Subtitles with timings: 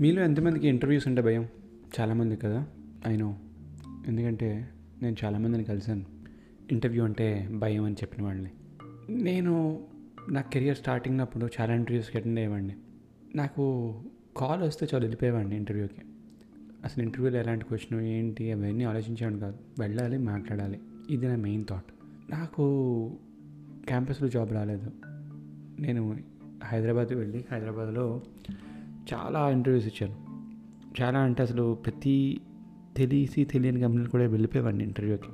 [0.00, 1.48] మీలో ఎంతమందికి ఇంటర్వ్యూస్ ఉంటే భయం?
[2.00, 2.66] చాలామంది కదా
[3.06, 3.36] అయినో
[4.06, 4.68] ఎందుకంటే
[5.02, 6.04] నేను చాలామందిని కలిశాను.
[6.72, 8.50] ఇంటర్వ్యూ అంటే భయం అని చెప్పిన వాళ్ళని.
[9.12, 9.84] నేను
[10.30, 12.76] నా కెరియర్ స్టార్టింగ్ అప్పుడు చాలా ఇంటర్వ్యూస్కి అటెండ్ అయ్యేవాడిని.
[13.34, 13.94] నాకు
[14.36, 16.02] కాల్ వస్తే చాలా వెళ్ళిపోయేవాడిని ఇంటర్వ్యూకి.
[16.84, 19.58] అసలు ఇంటర్వ్యూలో ఎలాంటి క్వశ్చన్ ఏంటి అవన్నీ ఆలోచించేవాడిని కాదు.
[19.80, 20.80] వెళ్ళాలి మాట్లాడాలి.
[21.10, 21.84] ఇది నా మెయిన్ థాట్.
[22.30, 22.62] నాకు
[23.86, 24.90] క్యాంపస్లో జాబ్ రాలేదు.
[25.80, 26.18] నేను
[26.64, 28.22] హైదరాబాద్ వెళ్ళి హైదరాబాద్లో
[29.14, 30.30] చాలా ఇంటర్వ్యూస్ ఇచ్చాను.
[31.02, 32.40] చాలా అంటే అసలు ప్రతి
[32.96, 35.28] తెలిసి తెలియని కంపెనీలు కూడా వెళ్ళిపోయేవాడిని ఇంటర్వ్యూకి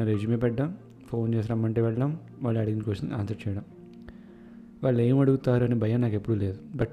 [0.00, 0.76] నా రెజ్యూమే పెట్టడం
[1.06, 3.62] ఫోన్ చేసి రమ్మంటే వెళ్ళడం వాళ్ళు అడిగిన క్వశ్చన్ ఆన్సర్ చేయడం.
[4.84, 6.58] వాళ్ళు ఏం అడుగుతారు అనే భయం నాకు ఎప్పుడూ లేదు.
[6.74, 6.92] బట్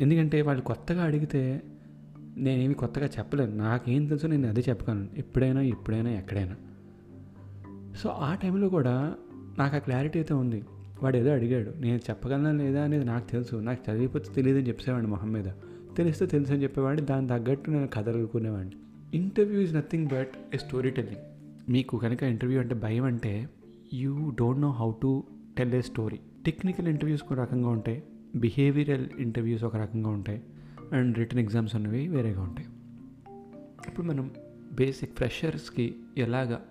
[0.00, 1.62] ఎందుకంటే వాళ్ళు కొత్తగా అడిగితే
[2.36, 3.56] నేనేమి కొత్తగా చెప్పలేను.
[3.56, 6.56] నాకేం తెలుసో నేను అదే చెప్పగలను ఎప్పుడైనా ఎప్పుడైనా ఎక్కడైనా.
[7.96, 9.14] సో ఆ టైంలో కూడా
[9.58, 10.64] నాకు ఆ క్లారిటీ అయితే ఉంది.
[11.02, 11.72] వాడు ఏదో అడిగాడు.
[11.80, 13.56] నేను చెప్పగలనా లేదా అనేది నాకు తెలుసు.
[13.56, 15.44] నాకు చదివిపోతే తెలియదు అని చెప్పేవాడిని మొహం మీద.
[15.96, 17.06] తెలిస్తే తెలుసు అని చెప్పేవాడిని.
[17.06, 18.74] దాని తగ్గట్టు నేను కదలుకునేవాడిని
[19.14, 21.20] interview is nothing but a story telling
[21.70, 23.48] మీకు కనుక ఇంటర్వ్యూ అంటే భయం అంటే
[23.94, 25.24] you don't know how to
[25.58, 28.02] tell a story technical interviews ఒక రకంగా ఉంటాయి.
[28.36, 30.42] బిహేవియరల్ ఇంటర్వ్యూస్ ఒక రకంగా ఉంటాయి.
[30.92, 32.68] అండ్ రిటర్న్ ఎగ్జామ్స్ అనేవి వేరేగా ఉంటాయి.
[33.88, 34.30] ఇప్పుడు మనం
[34.72, 36.62] బేసిక్ ఫ్రెషర్స్కి ఎలాగా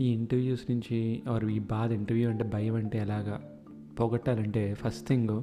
[0.00, 3.58] ఈ ఇంటర్వ్యూస్ నుంచి ఆర్ ఈ బాధ ఇంటర్వ్యూ అంటే భయం అంటే ఎలాగా
[4.00, 5.42] పోగొట్టాలంటే ఫస్ట్ థింగ్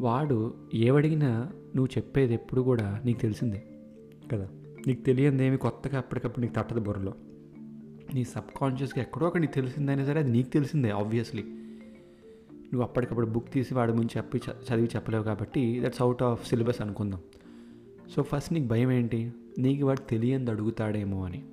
[0.00, 3.64] వాడు ఏవడిగినా నువ్వు చెప్పేది ఎప్పుడు కూడా నీకు తెలిసిందే.
[4.32, 4.48] కదా?
[4.86, 7.14] నీకు తెలియంది ఏమి కొత్తగా అప్పటికప్పుడు నీకు తట్టదు బుర్రలో.
[8.14, 11.42] నీ సబ్ కాన్షియస్గా ఎక్కడో ఒకటి నీకు తెలిసిందైనా సరే అది నీకు తెలిసిందే ఆబ్వియస్లీ
[12.52, 16.80] నువ్వు అప్పటికప్పుడు బుక్ తీసి వాడి ముందు చెప్పి చ- చదివి చెప్పలేవు కాబట్టి దట్స్ అవుట్ ఆఫ్ సిలబస్
[16.80, 17.20] అనుకుందాం.
[18.16, 19.32] సో ఫస్ట్ నీకు భయం ఏంటి?
[19.58, 21.44] నీకు వాడు తెలియంది అడుగుతాడేమో అని.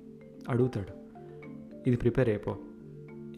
[0.48, 1.03] అడుగుతాడు.
[1.86, 2.56] ఇది ప్రిపేర్ అయిపో.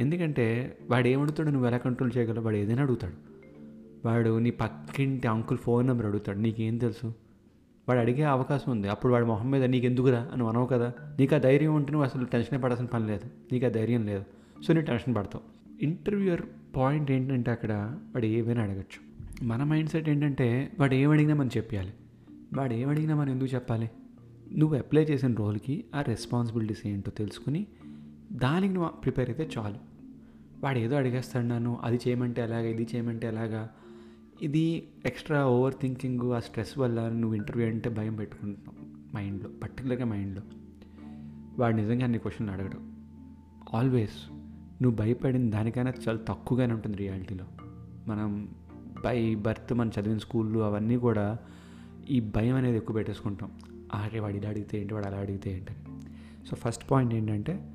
[0.01, 3.13] ఎందుకంటే వాడు ఏమడుగుతాడు నువ్వు ఎలా కంట్రోల్ చేయగలవు వాడు ఏదైనా అడుగుతాడు.
[4.09, 6.39] వాడు నీ పక్కింటి అంకుల్ ఫోన్ నెంబర్ అడుగుతాడు.
[6.39, 7.07] నీకేం తెలుసు?
[7.89, 8.89] వాడు అడిగే అవకాశం ఉంది.
[8.89, 10.93] అప్పుడు వాడు మొహం మీద నీకు ఎందుకురా అని అనవు కదా?
[11.19, 13.31] నీకు ఆ ధైర్యం ఉంటే నువ్వు అసలు టెన్షన్ పడాల్సిన పని లేదు.
[13.53, 14.25] నీకు ఆ ధైర్యం లేదు.
[14.63, 15.41] సో నువ్వు టెన్షన్ పడతావు.
[15.85, 16.43] ఇంటర్వ్యూయర్
[16.77, 17.73] పాయింట్ ఏంటంటే అక్కడ
[18.15, 19.07] వాడు ఏమైనా అడగచ్చు.
[19.43, 21.93] మన మైండ్ సెట్ ఏంటంటే వాడు ఏమడిగినా మనం చెప్పాలి.
[22.55, 23.91] వాడు ఏమడిగినా మనం ఎందుకు చెప్పాలి?
[24.57, 27.67] నువ్వు అప్లై చేసిన రోల్కి ఆ రెస్పాన్సిబిలిటీస్ ఏంటో తెలుసుకుని
[28.37, 29.77] దానికి నువ్వు ప్రిపేర్ అయితే చాలు.
[30.65, 33.69] వాడు ఏదో అడిగేస్తాడు నన్ను అది చేయమంటే ఎలాగా ఇది చేయమంటే ఎలాగా.
[34.43, 38.87] ఇది ఎక్స్ట్రా ఓవర్ థింకింగ్ ఆ స్ట్రెస్ వల్ల నువ్వు ఇంటర్వ్యూ అంటే భయం పెట్టుకుంటున్నావు
[39.17, 40.43] మైండ్లో పర్టికులర్గా మైండ్లో.
[41.59, 42.79] వాడు నిజంగా అన్ని క్వశ్చన్లు అడగడు.
[43.77, 44.33] ఆల్వేస్
[44.83, 47.45] నువ్వు భయపడిన దానికైనా చాలా తక్కువగానే ఉంటుంది రియాలిటీలో.
[48.09, 48.49] మనం
[49.05, 51.39] బై బర్త్ మనం చదివిన స్కూళ్ళు అవన్నీ కూడా
[52.11, 53.51] ఈ భయం అనేది ఎక్కువ పెట్టేసుకుంటాం.
[53.95, 55.73] అరే వాడు ఇలా అడిగితే ఏంటి వాడు అలా అడిగితే ఏంటి
[56.51, 57.73] సో ఫస్ట్ పాయింట్ ఏంటంటే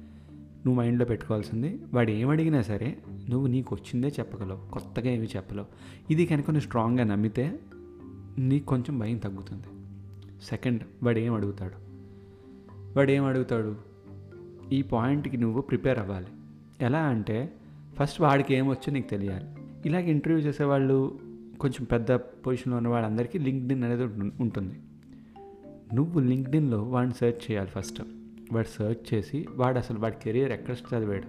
[0.65, 2.97] నువ్వు మైండ్లో పెట్టుకోవాల్సింది వాడు ఏం అడిగినా సరే
[3.29, 5.65] నువ్వు నీకు వచ్చిందే చెప్పగలవు కొత్తగా ఏమి చెప్పలేవు.
[6.11, 7.59] ఇది కనుక నువ్వు స్ట్రాంగ్గా నమ్మితే
[8.39, 9.63] నీకు కొంచెం భయం తగ్గుతుంది.
[10.43, 11.73] సెకండ్ వాడు ఏం అడుగుతాడు?
[12.97, 13.75] వాడు ఏం అడుగుతాడు?
[14.73, 16.27] ఈ పాయింట్కి నువ్వు ప్రిపేర్ అవ్వాలి.
[16.81, 17.53] ఎలా అంటే
[17.99, 19.45] ఫస్ట్ వాడికి ఏమొచ్చో నీకు తెలియాలి.
[19.85, 21.19] ఇలాగ ఇంటర్వ్యూ చేసేవాళ్ళు
[21.59, 24.03] కొంచెం పెద్ద పొజిషన్లో ఉన్న వాళ్ళందరికీ లింక్డ్ఇన్ అనేది
[24.41, 24.75] ఉంటుంది.
[25.93, 28.01] నువ్వు లింక్డ్ఇన్లో వాడిని సెర్చ్ చేయాలి ఫస్ట్.
[28.51, 31.23] వాడు సెర్చ్ చేసి వాడు అసలు వాడి కెరియర్ ఎక్కడ చదివాడు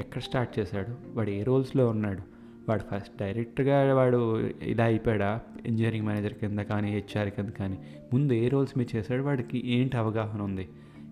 [0.00, 2.22] ఎక్కడ స్టార్ట్ చేశాడు వాడు ఏ రోల్స్లో ఉన్నాడు
[2.68, 7.78] వాడు ఫస్ట్ డైరెక్ట్గా వాడు ఇలా అయిపోయాడా ఇంజనీరింగ్ మేనేజర్ కింద కానీ హెచ్ఆర్ కింద కానీ
[8.12, 10.68] ముందు ఏ రోల్స్ మీరు చేశాడు వాడికి ఏంటి అవగాహన ఉంది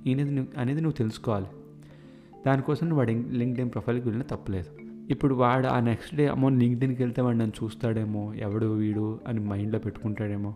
[0.06, 1.46] అనేది నువ్వు అనేది నువ్వు తెలుసుకోవాలి.
[2.46, 4.86] దానికోసం నువ్వు వాడి లింక్డ్ఇన్ ప్రొఫైల్కి వెళ్ళిన తప్పలేదు.
[5.10, 9.78] ఇప్పుడు వాడు ఆ నెక్స్ట్ డే అమ్మో లింక్డ్ఇన్కి వెళ్తే వాడు నన్ను చూస్తాడేమో ఎవడు వీడు అని మైండ్లో
[9.78, 10.54] పెట్టుకుంటాడేమో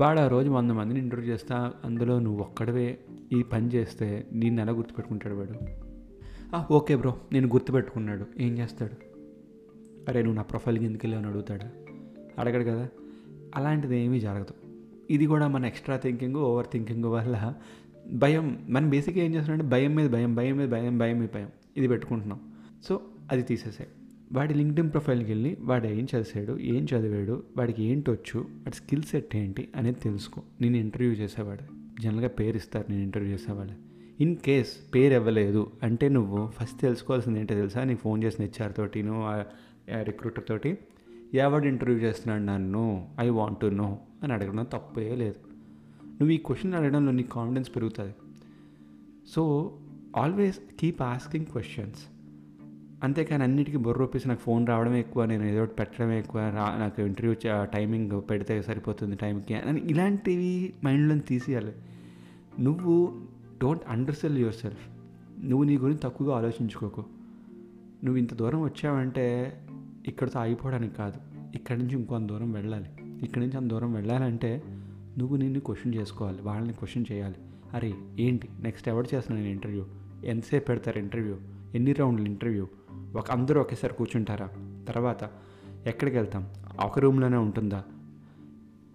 [0.00, 2.98] వాడు ఆ రోజు వంద మందిని ఇంటర్వ్యూ చేస్తా అందులో నువ్వు ఒక్కడవే
[3.32, 5.54] ఈ పని చేస్తే నేను ఎలా గుర్తుపెట్టుకుంటాడు వాడు?
[6.72, 8.26] ఓకే బ్రో నేను గుర్తుపెట్టుకున్నాడు.
[8.38, 8.92] ఏం చేస్తాడు?
[10.08, 11.26] అరే నువ్వు నా ప్రొఫైల్కి ఎందుకు వెళ్ళావు?
[11.26, 11.64] అడుగుతాడు.
[12.40, 12.88] అడగడు కదా.
[13.54, 14.54] అలాంటిది ఏమీ జరగదు.
[15.10, 17.54] ఇది కూడా మన ఎక్స్ట్రా థింకింగ్ ఓవర్ థింకింగ్ వల్ల
[18.12, 21.48] భయం మనం బేసిక్గా ఏం చేస్తున్నామంటే భయం మీద భయం భయం మీద భయం భయం మీద భయం.
[21.76, 22.40] ఇది పెట్టుకుంటున్నాం.
[22.84, 23.00] సో
[23.32, 23.90] అది తీసేసాయి.
[24.32, 29.36] వాడి లింక్డ్ఇన్ ప్రొఫైల్కి వెళ్ళి వాడు ఏం చదివాడు ఏం చదివాడు వాడికి ఏంటి వచ్చు వాడి స్కిల్ సెట్
[29.36, 30.42] ఏంటి అనేది తెలుసుకో.
[30.60, 31.64] నేను ఇంటర్వ్యూ చేసేవాడు
[32.02, 33.74] జనరల్గా పేరు ఇస్తారు నేను ఇంటర్వ్యూ చేసేవాళ్ళు
[34.20, 37.84] ఇన్ కేస్ పేరు ఇవ్వలేదు అంటే నువ్వు ఫస్ట్ తెలుసుకోవాల్సింది ఏంటో తెలుసా?
[37.84, 39.24] నీకు ఫోన్ చేసిన హెచ్ఆర్ తోటి నువ్వు
[40.02, 40.78] రిక్రూటర్ తోటి
[41.34, 43.08] ఎవడు ఇంటర్వ్యూ చేస్తున్నాడు నన్ను?
[43.20, 45.36] ఐ వాంట్ టు నో అని అడగడం తప్పే లేదు.
[46.04, 48.14] నువ్వు ఈ క్వశ్చన్ అడగడంలో నీ కాన్ఫిడెన్స్ పెరుగుతుంది.
[49.28, 49.72] So
[50.16, 52.17] always keep asking questions.
[53.02, 57.02] అంతేకాని అన్నిటికీ బుర్ర ఒప్పేసి నాకు ఫోన్ రావడమే ఎక్కువ నేను ఏదో ఒకటి పెట్టడమే ఎక్కువ రా నాకు
[57.02, 61.72] ఇంటర్వ్యూ టైమింగ్ పెడితే సరిపోతుంది టైంకి అని ఇలాంటివి మైండ్లో తీసేయాలి.
[62.60, 63.20] నువ్వు
[63.62, 64.88] డోంట్ అండర్సెల్ యువర్ సెల్ఫ్
[65.44, 67.00] నువ్వు నీ గురించి తక్కువగా ఆలోచించుకోకు.
[68.04, 69.56] నువ్వు ఇంత దూరం వచ్చావంటే
[70.06, 71.20] ఇక్కడితో ఆగిపోవడానికి కాదు.
[71.54, 72.88] ఇక్కడి నుంచి ఇంకొంత దూరం వెళ్ళాలి.
[73.22, 74.62] ఇక్కడి నుంచి అంత దూరం వెళ్ళాలంటే
[75.18, 77.34] నువ్వు నిన్ను క్వశ్చన్ చేసుకోవాలి వాళ్ళని క్వశ్చన్ చేయాలి.
[77.74, 78.48] అరే ఏంటి?
[78.60, 79.84] నెక్స్ట్ ఎవరు చేస్తున్నాను నేను ఇంటర్వ్యూ?
[80.24, 81.36] ఎంతసేపు పెడతారు ఇంటర్వ్యూ?
[81.74, 82.66] ఎన్ని రౌండ్లు ఇంటర్వ్యూ?
[83.16, 84.48] ఒక అందరూ ఒకేసారి కూర్చుంటారా?
[84.88, 85.30] తర్వాత
[85.86, 86.48] ఎక్కడికి వెళ్తాం?
[86.84, 87.84] ఒక రూమ్లోనే ఉంటుందా?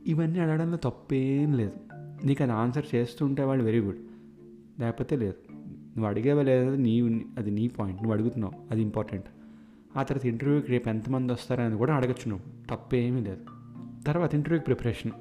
[0.07, 1.71] ఇవన్నీ అడగడంలో తప్పేం లేదు.
[2.25, 3.97] నీకు అది ఆన్సర్ చేస్తుంటే వాళ్ళు వెరీ గుడ్.
[4.79, 5.35] లేకపోతే లేదు.
[5.67, 7.01] నువ్వు అడిగేవా లేదు నీ
[7.37, 8.01] అది నీ పాయింట్.
[8.01, 8.53] నువ్వు అడుగుతున్నావు.
[8.71, 9.25] అది ఇంపార్టెంట్.
[9.97, 12.75] ఆ తర్వాత ఇంటర్వ్యూకి రేపు ఎంతమంది వస్తారని కూడా అడగచ్చు నువ్వు.
[12.75, 13.41] తప్పేమీ లేదు.
[14.07, 15.11] తర్వాత ఇంటర్వ్యూకి ప్రిపరేషన్.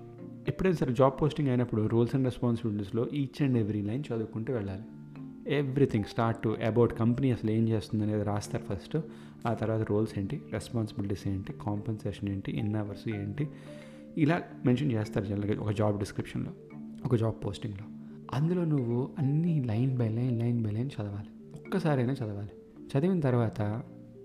[0.48, 4.82] ఎప్పుడైనా సరే జాబ్ పోస్టింగ్ అయినప్పుడు రూల్స్ అండ్ రెస్పాన్సిబిలిటీస్లో ఈచ్ అండ్ ఎవ్రీ లైన్ చదువుకుంటూ వెళ్ళాలి.
[5.48, 8.98] Everything start to about company అసలు ఏం చేస్తుంది అనేది రాస్తారు ఫస్ట్.
[9.46, 13.48] ఆ తర్వాత రోల్స్ ఏంటి రెస్పాన్సిబిలిటీస్ ఏంటి కాంపెన్సేషన్ ఏంటి ఎన్ని అవర్స్ ఏంటి
[14.18, 16.50] ఇలా మెన్షన్ చేస్తారు జనరల్గా ఒక జాబ్ డిస్క్రిప్షన్లో
[17.04, 17.86] ఒక జాబ్ పోస్టింగ్లో.
[18.32, 21.60] అందులో నువ్వు అన్ని line by line line by line చదవాలి.
[21.66, 22.50] ఒక్కసారైనా చదవాలి.
[22.80, 23.82] చదివిన తర్వాత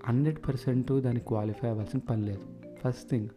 [0.07, 2.41] హండ్రెడ్ పర్సెంట్ దానికి క్వాలిఫై అవ్వాల్సిన పని లేదు.
[2.83, 3.29] ఫస్ట్ థింగ్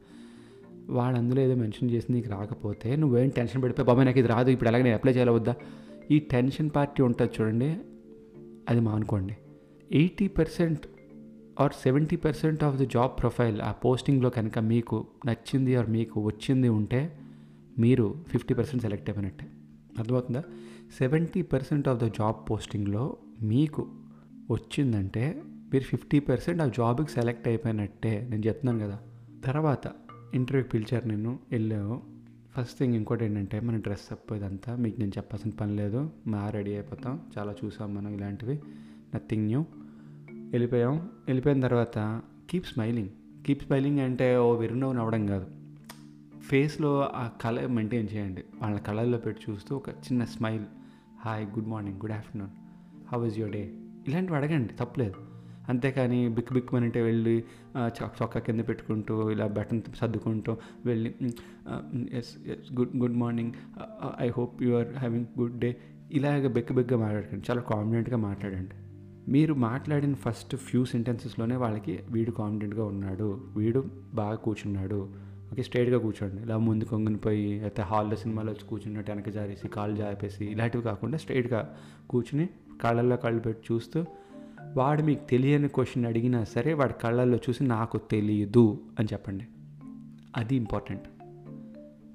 [0.89, 4.69] వాడు అందులో ఏదో మెన్షన్ చేసి నీకు రాకపోతే నువ్వేం టెన్షన్ పెడిపోయి బాబాయ్ నాకు ఇది రాదు ఇప్పుడు
[4.69, 5.55] ఎలాగ నేను అప్లై చేయాలి వద్దా?
[6.11, 7.77] ఈ టెన్షన్ పార్టీ ఉంటుంది చూడండి
[8.69, 9.37] అది మానుకోండి.
[9.93, 10.87] Eighty percent
[11.61, 16.69] or seventy percent of the job profile ఆ పోస్టింగ్లో కనుక మీకు నచ్చింది ఆర్ మీకు వచ్చింది
[16.69, 17.19] ఉంటే
[17.79, 19.47] మీరు ఫిఫ్టీ పర్సెంట్ సెలెక్ట్ అయిపోయినట్టే.
[19.99, 20.43] అర్థమవుతుందా?
[20.99, 23.89] Seventy percent of the job పోస్టింగ్లో మీకు
[24.51, 28.29] వచ్చిందంటే మీరు ఫిఫ్టీ పర్సెంట్ ఆ జాబ్కి సెలెక్ట్ అయిపోయినట్టే.
[28.31, 28.99] నేను చెప్తున్నాను కదా.
[29.45, 29.93] తర్వాత
[30.35, 32.20] ఇంటర్వ్యూకి పిలిచారు నేను వెళ్ళాము
[32.57, 36.11] ఫస్ట్ థింగ్ ఇంకోటి ఏంటంటే మన డ్రెస్ అప్ ఇదంతా మీకు నేను చెప్పాల్సిన పని లేదు.
[36.27, 37.21] మా రెడీ అయిపోతాం.
[37.39, 38.61] చాలా చూసాం మనం ఇలాంటివి.
[39.15, 39.65] నథింగ్ న్యూ
[40.31, 40.97] వెళ్ళిపోయాం.
[41.27, 43.09] వెళ్ళిపోయిన తర్వాత కీప్ స్మైలింగ్
[43.47, 45.47] కీప్ స్మైలింగ్ అంటే ఓ విరునవ్వు నవ్వడం కాదు.
[46.41, 48.45] ఫేస్లో ఆ కలర్ మెయింటైన్ చేయండి.
[48.63, 50.65] వాళ్ళ కళల్లో పెట్టి చూస్తూ ఒక చిన్న smile
[51.21, 52.51] hi good morning good afternoon
[53.13, 53.75] how is your day
[54.09, 54.75] ఇలాంటివి అడగండి.
[54.75, 55.30] తప్పలేదు.
[55.71, 57.37] అంతేకాని బిక్ బిక్ అంటే వెళ్ళి
[57.89, 60.57] చొక్కా కింద పెట్టుకుంటూ ఇలా బటన్ సర్దుకుంటూ
[60.87, 61.15] వెళ్ళి
[62.13, 63.53] yes yes good good morning
[64.21, 65.71] I hope you are having good day
[66.13, 67.45] ఇలాగ బెక్క బెగ్గ మాట్లాడకండి.
[67.51, 68.77] చాలా కాన్ఫిడెంట్గా మాట్లాడండి.
[69.29, 73.81] మీరు మాట్లాడిన ఫస్ట్ ఫ్యూ సెంటెన్సెస్లోనే వాళ్ళకి వీడు కాన్ఫిడెంట్గా ఉన్నాడు వీడు
[74.15, 75.01] బాగా కూర్చున్నాడు.
[75.53, 76.43] ఓకే స్ట్రైట్గా కూర్చోండి.
[76.43, 81.19] ఇలా ముందు కొంగునిపోయి లేకపోతే అయితే హాల్లో సినిమాలో వచ్చి కూర్చున్నట్టు వెనక జారేసి కాళ్ళు జాపేసి ఇలాంటివి కాకుండా
[81.19, 81.61] స్ట్రైట్గా
[82.11, 82.49] కూర్చుని
[82.83, 84.05] కళ్ళల్లో కళ్ళు పెట్టి చూస్తూ
[84.77, 89.45] వాడు మీకు తెలియని క్వశ్చన్ అడిగినా సరే వాడి కళ్ళల్లో చూసి నాకు తెలియదు అని చెప్పండి.
[90.37, 91.03] అది ఇంపార్టెంట్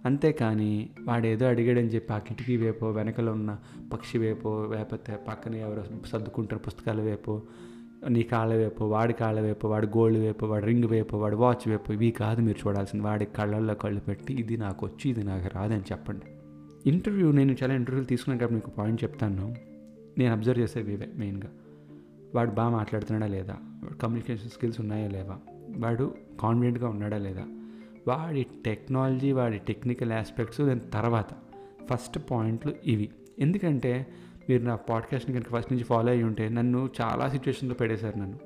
[0.06, 3.57] అంతేకాని వాడు ఏదో అడిగాడని చెప్పి ఆ కిటికీ వేపో వెనకలో ఉన్న
[3.94, 7.42] పక్షి వేపో లేకపోతే పక్కన ఎవరో సర్దుకుంటారు పుస్తకాల వేపో
[8.10, 11.94] నీ కాళ్ళ వేపో వాడి కాళ్ళ వేపో వాడి గోల్డ్ వేపో వాడి రింగ్ వేపో వాడి వాచ్ వేపో
[11.94, 13.04] ఇవి కాదు మీరు చూడాల్సింది.
[13.06, 16.25] వాడి కళ్ళల్లో కళ్ళు పెట్టి ఇది నాకు వచ్చి ఇది నాకు రాదని చెప్పండి.
[16.90, 19.56] ఇంటర్వ్యూ నేను చాలా ఇంటర్వ్యూలు తీసుకునేటప్పుడు మీకు పాయింట్ చెప్తాను.
[20.18, 21.50] నేను అబ్జర్వ్ చేసేవి ఇవే మెయిన్గా
[22.36, 23.58] వాడు బాగా మాట్లాడుతున్నాడా లేదా?
[24.02, 25.38] కమ్యూనికేషన్ స్కిల్స్ ఉన్నాయా లేవా?
[25.78, 27.46] వాడు కాన్ఫిడెంట్గా ఉన్నాడా లేదా?
[28.08, 31.26] వాడి టెక్నాలజీ వాడి టెక్నికల్ ఆస్పెక్ట్స్ దాని తర్వాత
[31.94, 33.10] ఫస్ట్ పాయింట్లు ఇవి.
[33.40, 34.08] ఎందుకంటే
[34.50, 38.40] మీరు నా పాడ్కాస్ట్ని కనుక ఫస్ట్ నుంచి ఫాలో అయ్యి ఉంటే నన్ను చాలా సిచ్యువేషన్లో పెట్టేశారు నన్ను.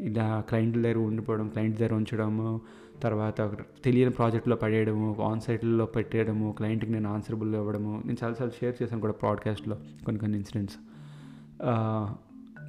[0.00, 2.60] ఇలా క్లయింట్ల దగ్గర ఉండిపోవడం క్లయింట్ దగ్గర ఉంచడము
[3.02, 3.40] తర్వాత
[3.84, 8.02] తెలియని ప్రాజెక్ట్లో పడేయడము ఆన్ సైట్లో పెట్టేయడము క్లయింట్కి నేను ఆన్సరబుల్ ఇవ్వడము.
[8.06, 10.76] నేను చాలాసార్లు షేర్ చేశాను కూడా పాడ్కాస్ట్లో కొన్ని కొన్ని ఇన్సిడెంట్స్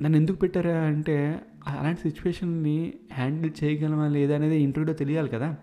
[0.01, 5.55] నన్ను ఎందుకు పెట్టారా అంటే అలాంటి సిచ్యువేషన్ని హ్యాండిల్ చేయగలమా లేదా అనేది ఇంటర్వ్యూలో తెలియాలి కదా.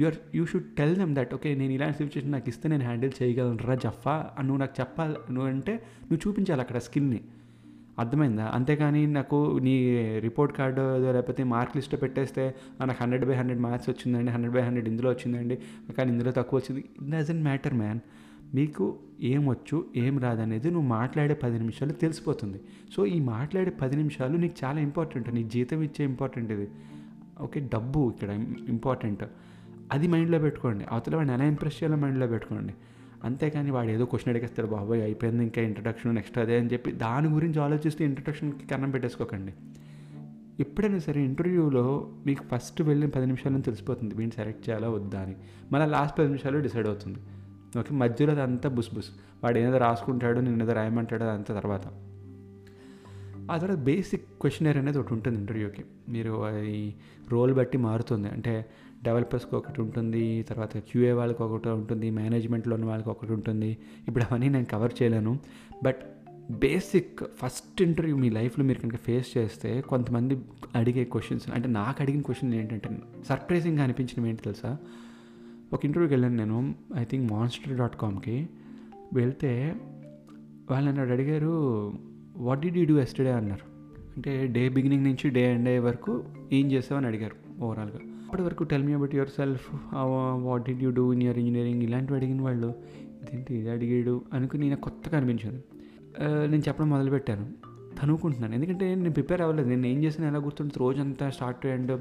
[0.00, 3.12] You are you should tell them that okay నేను ఇలాంటి సిచ్యువేషన్ నాకు ఇస్తే నేను హ్యాండిల్
[3.22, 7.20] చేయగలను రా జఫా నువ్వు నాకు చెప్పాలి నువ్వు అంటే నువ్వు చూపించాలి అక్కడ స్కిల్ని.
[7.98, 8.46] అర్థమైందా?
[8.54, 9.74] అంతేకాని నాకు నీ
[10.18, 14.88] రిపోర్ట్ కార్డు లేకపోతే మార్క్ లిస్ట్ పెట్టేస్తే నాకు హండ్రెడ్ బై హండ్రెడ్ మార్క్స్ వచ్చిందండి హండ్రెడ్ బై హండ్రెడ్
[14.88, 15.58] ఇందులో వచ్చిందండి
[15.98, 16.80] కానీ ఇందులో తక్కువ వచ్చింది.
[16.80, 18.00] ఇట్ డజంట్ మ్యాటర్ మ్యాన్
[18.56, 22.60] మీకు ఏం వచ్చు ఏం రాదనేది నువ్వు మాట్లాడే పది నిమిషాలు తెలిసిపోతుంది.
[22.96, 25.34] సో ఈ మాట్లాడే పది నిమిషాలు నీకు చాలా ఇంపార్టెంట్.
[25.34, 26.68] నీ జీతం ఇచ్చే ఇంపార్టెంట్ ఇది.
[27.40, 28.30] ఓకే డబ్బు ఇక్కడ
[28.68, 29.24] ఇంపార్టెంట్.
[29.92, 30.84] అది మైండ్లో పెట్టుకోండి.
[30.90, 32.74] అవతల వాడిని ఎలా ఇంప్రెస్ చేయాలో మైండ్లో పెట్టుకోండి.
[33.24, 37.60] అంతేకాని వాడు ఏదో క్వశ్చన్ అడిగేస్తాడు బాబాయ్ అయిపోయింది ఇంకా ఇంట్రడక్షన్ నెక్స్ట్ అదే అని చెప్పి దాని గురించి
[37.60, 39.52] ఆలోచిస్తే ఇంట్రడక్షన్కి కన్నం పెట్టేసుకోకండి.
[40.60, 45.34] ఎప్పుడైనా సరే ఇంటర్వ్యూలో మీకు ఫస్ట్ వెళ్ళిన పది నిమిషాలను తెలిసిపోతుంది వీడిని సెలెక్ట్ చేయాలా వద్దా అని.
[45.72, 47.18] మళ్ళీ లాస్ట్ పది నిమిషాలు డిసైడ్ అవుతుంది.
[47.78, 49.10] ఓకే మధ్యలో అదంతా బుస్ బుస్.
[49.44, 51.86] వాడు ఏదో రాసుకుంటాడు నేను ఏదో రాయమంటాడు అదంతా తర్వాత.
[53.50, 56.92] ఆ తర్వాత బేసిక్ క్వశ్చనర్ అనేది ఒకటి ఉంటుంది ఇంటర్వ్యూకి మీరు ఈ
[57.28, 58.28] రోల్ బట్టి మారుతుంది.
[58.28, 58.66] అంటే
[59.04, 63.78] డెవలపర్స్కి ఒకటి ఉంటుంది తర్వాత క్యూఏ వాళ్ళకి ఒకటి ఉంటుంది మేనేజ్మెంట్లో ఉన్న వాళ్ళకి ఒకటి ఉంటుంది.
[64.08, 65.38] ఇప్పుడు అవన్నీ నేను కవర్ చేయలేను.
[65.82, 66.00] బట్
[66.50, 70.40] బేసిక్ ఫస్ట్ ఇంటర్వ్యూ మీ లైఫ్లో మీరు కనుక ఫేస్ చేస్తే కొంతమంది
[70.74, 72.90] అడిగే క్వశ్చన్స్ అంటే నాకు అడిగిన క్వశ్చన్ ఏంటంటే
[73.28, 74.76] సర్ప్రైజింగ్గా అనిపించినవి ఏంటి తెలుసా?
[75.72, 78.48] ఒక ఇంటర్వ్యూకి వెళ్ళాను నేను ఐ థింక్ మాన్స్టర్ డాట్ కామ్కి
[79.12, 79.76] వెళ్తే
[80.70, 81.92] వాళ్ళు నన్ను అడిగారు
[82.36, 83.64] వాట్ డి డూ ఎస్టర్డే అన్నారు.
[84.16, 87.98] అంటే డే బిగినింగ్ నుంచి డే ఎండ్ అయ్యే వరకు ఏం చేసావని అడిగారు ఓవరాల్గా.
[88.24, 89.74] అప్పటి వరకు tell me about yourself
[90.42, 92.74] what did you do in your engineering ఇలాంటివి అడిగిన వాళ్ళు
[93.22, 94.20] ఇదేంటి ఇది అడిగాడు?
[94.32, 95.60] అనుకుని నేను కొత్తగా అనిపించాను.
[96.46, 97.46] నేను చెప్పడం మొదలుపెట్టాను.
[98.02, 98.54] తనుకుంటున్నాను.
[98.54, 99.68] ఎందుకంటే నేను ప్రిపేర్ అవ్వలేదు.
[99.68, 100.84] నేను ఏం చేసినా ఎలా గుర్తుంటుంది?
[100.84, 102.00] రోజంతా స్టార్ట్ అండ్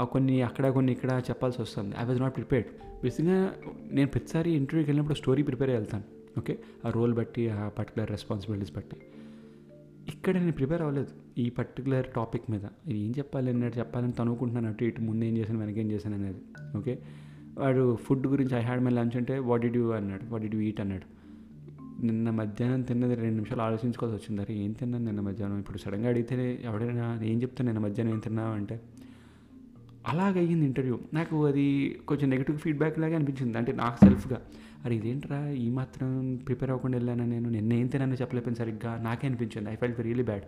[0.00, 1.94] కొన్ని అక్కడ కొన్ని ఇక్కడ చెప్పాల్సి వస్తుంది.
[1.98, 2.68] ఐ వాజ్ నాట్ ప్రిపేర్డ్
[3.02, 3.54] బేసిక్గా
[3.92, 6.04] నేను ప్రతిసారి ఇంటర్వ్యూకి వెళ్ళినప్పుడు స్టోరీ ప్రిపేర్ వెళ్తాను.
[6.38, 8.96] ఓకే ఆ రోల్ బట్టి ఆ పర్టికులర్ రెస్పాన్సిబిలిటీస్ బట్టి.
[10.08, 11.40] ఇక్కడ నేను ప్రిపేర్ అవ్వలేదు.
[11.40, 12.60] ఈ పర్టికులర్ టాపిక్ మీద.
[12.88, 14.68] ఏం చెప్పాలి అన్నట్టు చెప్పాలని తనుకుంటున్నాను.
[14.68, 16.40] అటు ఇటు ముందు ఏం చేశాను వెనక ఏం చేశాను అనేది.
[16.78, 16.98] ఓకే
[17.58, 20.30] వాడు ఫుడ్ గురించి ఐ హ్యాడ్ మై లంచ్ అంటే వాట్ డిడ్ యూ అన్నాడు.
[20.30, 21.22] వాట్ డిడ్ యూ ఈట్ అన్నాడు.
[22.04, 24.42] నిన్న మధ్యాహ్నం తిన్నది రెండు నిమిషాలు ఆలోచించుకోవాల్సి వచ్చింది.
[24.42, 25.58] అరే ఏం తిన్నాను నిన్న మధ్యాహ్నం?
[25.58, 28.54] ఇప్పుడు సడన్గా అడిగితే ఎవడైనా ఏం చెప్తాను నిన్న మధ్యాహ్నం ఏం తిన్నావు?
[28.54, 28.80] అంటే
[30.08, 30.98] అలాగయ్యింది ఇంటర్వ్యూ.
[31.14, 33.58] నాకు అది కొంచెం నెగిటివ్ ఫీడ్బ్యాక్ లాగా అనిపించింది.
[33.58, 34.40] అంటే నాకు సెల్ఫ్గా
[34.84, 37.48] అరే ఇదేంట్రా ఈ మాత్రం ప్రిపేర్ అవ్వకుండా వెళ్ళాను నేను?
[37.50, 39.02] నిన్న ఏం తినని చెప్పలేకపోయింది సరిగ్గా.
[39.02, 39.70] నాకే అనిపించింది.
[39.70, 40.42] ఐ ఫెల్ట్ రియలీ బ్యాడ్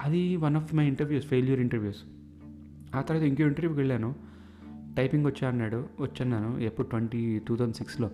[0.00, 2.02] అది one of my interviews failure interviews
[2.94, 4.14] ఆ తర్వాత ఇంకో ఇంటర్వ్యూకి వెళ్ళాను.
[4.96, 5.48] టైపింగ్ వచ్చా?
[5.48, 5.86] అన్నాడు.
[6.00, 6.86] వచ్చాను ఎప్పుడు?
[6.86, 8.10] ట్వంటీ టూ థౌజండ్ సిక్స్లో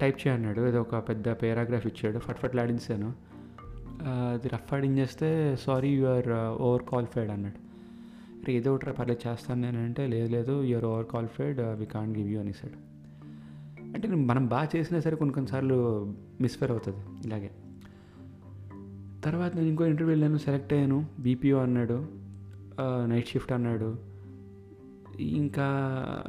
[0.00, 2.18] టైప్ చేయన్నాడు ఏదో ఒక పెద్ద పేరాగ్రాఫ్ ఇచ్చాడు.
[2.18, 3.12] ఫట్ ఫట్ ఆడించాను
[4.04, 6.28] అది rough ఆడించేస్తే sorry you are
[6.60, 7.65] over qualified అన్నాడు.
[8.58, 12.40] ఏదో ఒకటి పర్లేదు చేస్తాను నేను అంటే లేదు లేదు you're over qualified we can't give you
[12.40, 12.78] అనేసాడు
[13.94, 15.76] అంటే మనం బాగా చేసినా సరే కొన్ని కొన్నిసార్లు
[16.40, 17.50] మిస్ఫేర్ అవుతుంది ఇలాగే.
[19.24, 21.98] తర్వాత నేను ఇంకో ఇంటర్వ్యూ వెళ్ళాను సెలెక్ట్ అయ్యాను బీపీఓ అన్నాడు
[22.82, 23.88] uh, నైట్ షిఫ్ట్ అన్నాడు.
[25.20, 25.66] ఇంకా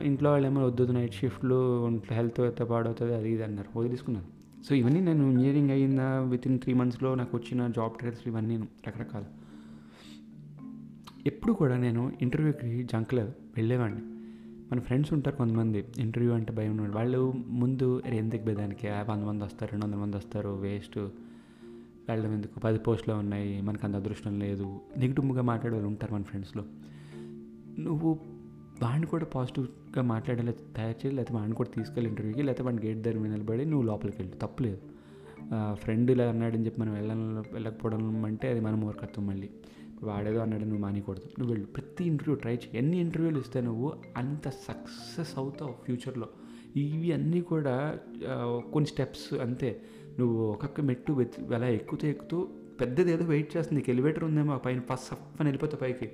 [0.02, 4.28] ఇంట్లో వాళ్ళు ఏమో వద్దు నైట్ షిఫ్ట్లు ఒంట్లో హెల్త్ అయితే పాడవుతుంది అది ఇది అన్నారు వదిలేసుకున్నాను.
[4.68, 9.30] సో ఇవన్నీ నేను ఇంజనీరింగ్ అయ్యిందా విత్ ఇన్ త్రీ మంత్స్లో నాకు వచ్చిన జాబ్ ట్రైల్స్ ఇవన్నీ రకరకాలు.
[11.28, 14.02] ఎప్పుడు కూడా నేను ఇంటర్వ్యూకి జంక్లో వెళ్ళేవాడిని.
[14.72, 19.72] మన ఫ్రెండ్స్ ఉంటారు కొంతమంది ఇంటర్వ్యూ అంటే భయం ఉన్నాడు వాళ్ళు ముందు ఎందుకు బేదానికి వంద మంది వస్తారు
[19.72, 20.98] రెండు వందల మంది వస్తారు వేస్ట్.
[22.10, 22.60] వెళ్ళడం ఎందుకు?
[22.60, 24.80] పది పోస్టులు ఉన్నాయి మనకు అంత అదృష్టం లేదు.
[24.98, 26.64] నెగిటివ్గా మాట్లాడే వాళ్ళు ఉంటారు మన ఫ్రెండ్స్లో.
[27.80, 28.20] నువ్వు
[28.84, 33.20] వాడిని కూడా పాజిటివ్గా మాట్లాడేలా తయారు చేయాలి లేకపోతే వాడిని కూడా తీసుకెళ్ళి ఇంటర్వ్యూకి లేకపోతే వాడిని గేట్ దగ్గర
[33.20, 34.38] మీద నిలబడి నువ్వు లోపలికి వెళ్ళు.
[34.38, 34.78] తప్పులేదు
[35.74, 37.14] ఫ్రెండ్ ఇలా అన్నాడని చెప్పి మనం వెళ్ళ
[37.54, 39.50] వెళ్ళకపోవడం అంటే అది మన మూర్ఖత్వం మళ్ళీ.
[40.04, 41.22] వాడేదో అన్నాడు నువ్వు మానేయకూడదు.
[41.40, 41.68] నువ్వు వెళ్ళు.
[41.68, 46.28] ప్రతి ఇంటర్వ్యూ ట్రై చేయి ఎన్ని ఇంటర్వ్యూలు ఇస్తే నువ్వు అంత సక్సెస్ అవుతావు ఫ్యూచర్లో.
[46.76, 48.00] ఇవి అన్నీ కూడా
[48.74, 49.82] కొన్ని స్టెప్స్ అంతే.
[50.20, 52.48] నువ్వు ఒక్కొక్క మెట్టు వెత్- అలా ఎక్కుతూ ఎక్కుతూ
[52.82, 53.80] పెద్దది ఏదో వెయిట్ చేస్తుంది.
[53.80, 56.10] నీకు ఎలివేటర్ ఉందేమో ఆ పైన ఫస్ట్ సఫ్ అని వెళ్ళిపోతే పైకి.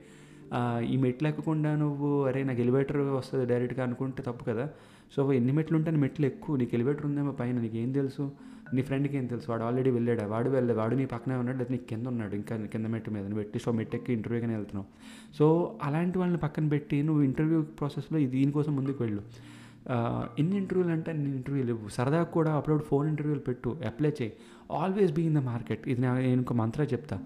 [0.93, 4.69] ఈ మెట్లు ఎక్కకుండా నువ్వు అరే నాకు ఎలివేటర్ వస్తుంది డైరెక్ట్గా అనుకుంటే తప్పు కదా.
[5.15, 6.55] సో ఎన్ని మెట్లు ఉంటే మెట్లు ఎక్కువ.
[6.55, 8.31] నీకు ఎలివేటర్ ఉందేమో పైన నీకు ఏం తెలుసు?
[8.75, 9.47] నీ ఫ్రెండ్కి ఏం తెలుసు?
[9.51, 10.25] వాడు ఆల్రెడీ వెళ్ళాడా?
[10.27, 13.59] వాడు వెళ్ళే వాడు నీ పక్కనే ఉన్నాడు లేదా నీ కింద ఉన్నాడు ఇంకా కింద మెట్టు మీద పెట్టి
[13.59, 14.87] సో మెట్టెక్కి ఇంటర్వ్యూకి వెళ్తున్నావు.
[15.39, 15.45] సో
[15.83, 19.23] అలాంటి వాళ్ళని పక్కన పెట్టి నువ్వు ఇంటర్వ్యూ ప్రాసెస్లో దీనికోసం ముందుకు వెళ్ళు.
[20.39, 24.33] ఎన్ని ఇంటర్వ్యూలు అంటే అన్ని ఇంటర్వ్యూలు ఇవ్వు సరదాగా కూడా అప్పుడప్పుడు ఫోన్ ఇంటర్వ్యూలు పెట్టు అప్లై చేయి.
[24.71, 25.83] Always be in the market.
[25.87, 27.17] ఇది నేను ఇంకో మంత్రా చెప్తా.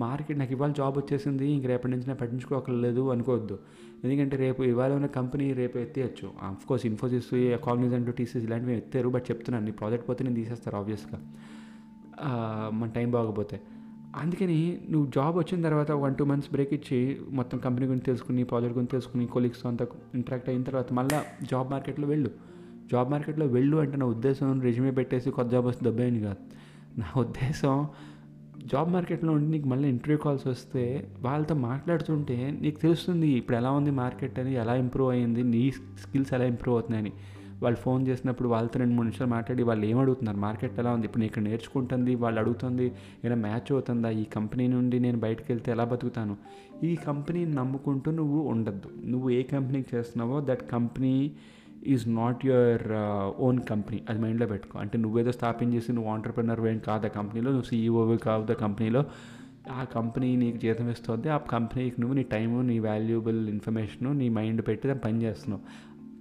[0.00, 3.58] మార్కెట్ నాకు ఇవాళ జాబ్ వచ్చేసింది ఇంక రేపటి నుంచి నేను పట్టించుకోకలేదు అనుకోవద్దు.
[4.04, 6.28] ఎందుకంటే రేపు ఇవాళ ఉన్న కంపెనీ రేపు ఎత్తేయచ్చు.
[6.68, 7.30] కోర్స్ ఇన్ఫోసిస్
[7.64, 11.18] కాగ్నిజెంట్ టీసీస్ ఇలాంటివి ఎత్తారు బట్ చెప్తున్నాను నీ ప్రాజెక్ట్ పోతే నేను తీసేస్తారు ఆబ్వియస్గా
[12.70, 13.60] మన టైం బాగపోతే
[14.16, 18.76] అందుకని నువ్వు జాబ్ వచ్చిన తర్వాత వన్ టూ మంత్స్ బ్రేక్ ఇచ్చి మొత్తం కంపెనీ గురించి తెలుసుకుని ప్రాజెక్ట్
[18.76, 22.30] గురించి తెలుసుకుని కొలీగ్స్తో అంతా ఇంటరాక్ట్ అయిన తర్వాత మళ్ళీ జాబ్ మార్కెట్లో వెళ్ళు.
[22.92, 26.42] జాబ్ మార్కెట్లో వెళ్ళు అంటే నా ఉద్దేశం రెజ్యూమే పెట్టేసి కొత్త జాబ్ వస్తే దెబ్బేని కాదు.
[27.00, 27.86] నా ఉద్దేశం
[28.70, 33.90] జాబ్ మార్కెట్లో ఉండి నీకు మళ్ళీ ఇంటర్వ్యూ కాల్స్ వస్తే వాళ్ళతో మాట్లాడుతుంటే నీకు తెలుస్తుంది ఇప్పుడు ఎలా ఉంది
[33.90, 37.12] మార్కెట్ అని ఎలా ఇంప్రూవ్ అయ్యింది నీ స్కిల్స్ ఎలా ఇంప్రూవ్ అవుతున్నాయని.
[37.62, 41.20] వాళ్ళు ఫోన్ చేసినప్పుడు వాళ్ళతో రెండు మూడు నిమిషాలు మాట్లాడి వాళ్ళు ఏం అడుగుతున్నారు మార్కెట్ ఎలా ఉంది ఇప్పుడు
[41.20, 42.86] నేను ఇక్కడ నేర్చుకుంటుంది వాళ్ళు అడుగుతుంది
[43.24, 44.10] ఏదైనా మ్యాచ్ అవుతుందా?
[44.10, 46.36] ఈ కంపెనీ నుండి నేను బయటకు వెళ్తే ఎలా బతుకుతాను?
[46.84, 48.90] ఈ కంపెనీని నమ్ముకుంటూ నువ్వు ఉండద్దు.
[49.06, 51.32] నువ్వు ఏ కంపెనీకి చేస్తున్నావో that company
[51.86, 52.82] is not your
[53.40, 54.78] own company అది మైండ్లో పెట్టుకో.
[54.78, 59.04] అంటే నువ్వేదో స్థాపించేసి నువ్వు ఆంటర్ప్రినర్ ఏం కాదు ఆ కంపెనీలో నువ్వు సీఈఓవి కాదు ద కంపెనీలో
[59.70, 61.28] ఆ కంపెనీ నీకు జీతం ఇస్తుంది.
[61.28, 65.62] ఆ కంపెనీకి నువ్వు నీ టైము నీ వాల్యుబుల్ ఇన్ఫర్మేషను నీ మైండ్ పెట్టి దాన్ని పని చేస్తున్నావు.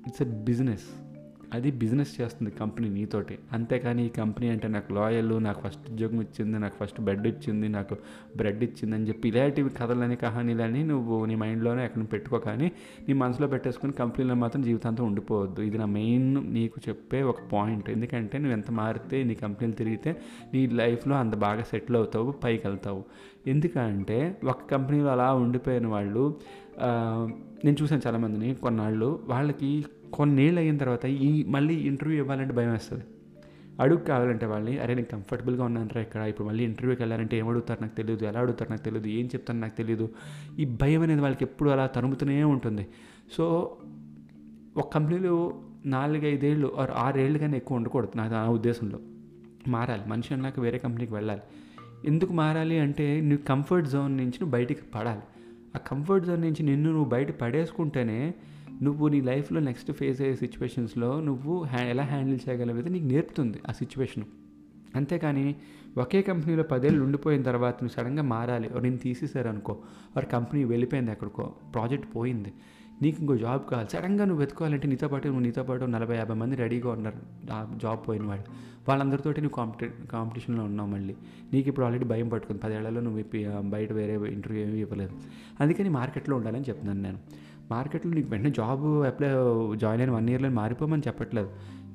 [0.08, 1.17] ఇట్స్ ఎ బిజినెస్
[1.54, 3.40] అది బిజినెస్ చేస్తుంది కంపెనీ నీతోటి.
[3.54, 7.96] అంతేకాని ఈ కంపెనీ అంటే నాకు లాయల్ నాకు ఫస్ట్ ఉద్యోగం ఇచ్చింది నాకు ఫస్ట్ బెడ్ ఇచ్చింది నాకు
[8.38, 12.72] బ్రెడ్ ఇచ్చింది అని చెప్పి ఇలాంటివి కథలని కహానీలని నువ్వు నీ మైండ్లోనే ఎక్కడ పెట్టుకో కానీ
[13.08, 15.62] నీ మనసులో పెట్టేసుకుని కంపెనీలో మాత్రం జీవితాంతం ఉండిపోవద్దు.
[15.62, 17.90] ఇది నా మెయిన్ నీకు చెప్పే ఒక పాయింట్.
[17.90, 20.22] ఎందుకంటే నువ్వు ఎంత మారితే నీ కంపెనీలు తిరిగితే
[20.54, 23.04] నీ లైఫ్లో అంత బాగా సెటిల్ అవుతావు పైకి వెళ్తావు.
[23.48, 26.24] ఎందుకంటే ఒక కంపెనీలో అలా ఉండిపోయిన వాళ్ళు
[27.66, 29.20] నేను చూసాను చాలామందిని కొన్నాళ్ళు.
[29.28, 33.04] వాళ్ళకి కొన్నేళ్ళు అయిన తర్వాత ఈ మళ్ళీ ఇంటర్వ్యూ ఇవ్వాలంటే భయం వేస్తుంది.
[33.80, 37.82] అడుగు కావాలంటే వాళ్ళని అరే నేను కంఫర్టబుల్గా ఉన్నాను రా ఇక్కడ ఇప్పుడు మళ్ళీ ఇంటర్వ్యూకి వెళ్ళాలంటే ఏం అడుగుతారు
[37.82, 40.10] నాకు తెలియదు ఎలా అడుగుతారు నాకు తెలియదు ఏం చెప్తాను నాకు తెలియదు
[40.60, 42.88] ఈ భయం అనేది వాళ్ళకి ఎప్పుడు అలా తరుముతూనే ఉంటుంది.
[43.32, 43.78] సో
[44.78, 49.00] ఒక కంపెనీలో నాలుగైదేళ్ళు ఆరు ఆరేళ్ళు కానీ ఎక్కువ ఉండకూడదు నా నా ఉద్దేశంలో.
[49.68, 51.42] మారాలి మనిషి అన్నాక వేరే కంపెనీకి వెళ్ళాలి.
[52.06, 55.22] ఎందుకు మారాలి అంటే నువ్వు కంఫర్ట్ జోన్ నుంచి నువ్వు బయటికి పడాలి.
[55.76, 58.34] ఆ కంఫర్ట్ జోన్ నుంచి నిన్ను నువ్వు బయట పడేసుకుంటేనే
[58.84, 63.72] నువ్వు నీ లైఫ్లో నెక్స్ట్ ఫేస్ అయ్యే సిచ్యువేషన్స్లో నువ్వు హ్యా ఎలా హ్యాండిల్ చేయగలవేది నీకు నేర్పుతుంది ఆ
[63.72, 64.24] సిచ్యువేషన్.
[64.96, 65.56] అంతేకాని
[65.98, 68.70] ఒకే కంపెనీలో పదేళ్ళు ఉండిపోయిన తర్వాత నువ్వు సడన్గా మారాలి.
[68.82, 69.74] నేను తీసేశారు అనుకో.
[70.16, 71.54] వారి కంపెనీ వెళ్ళిపోయింది ఎక్కడికో.
[71.74, 72.54] ప్రాజెక్ట్ పోయింది.
[73.02, 73.90] నీకు ఇంకో జాబ్ కావాలి.
[73.90, 77.18] సడన్గా నువ్వు వెతుకోవాలంటే నీతో పాటు నువ్వు నీతో పాటు నలభై యాభై మంది రెడీగా ఉన్నారు.
[77.52, 78.46] ఆ జాబ్ పోయిన వాళ్ళు.
[78.90, 81.16] వాళ్ళందరితోటి నువ్వు కాంపిటే కాంపిటీషన్లో ఉన్నావు మళ్ళీ.
[81.54, 82.62] నీకు ఇప్పుడు ఆల్రెడీ భయం పట్టుకుంది.
[82.62, 85.12] పదేళ్ళలో నువ్వు ఇప్పి- బయట వేరే ఇంటర్వ్యూ ఏమీ ఇవ్వలేదు.
[85.60, 87.18] అందుకని మార్కెట్లో ఉండాలని చెప్తున్నాను నేను.
[87.72, 89.30] మార్కెట్లో నీకు వెంటనే జాబ్ అప్లై
[89.78, 91.50] జాయిన్ అయిన వన్ ఇయర్లో మారిపోమని చెప్పట్లేదు.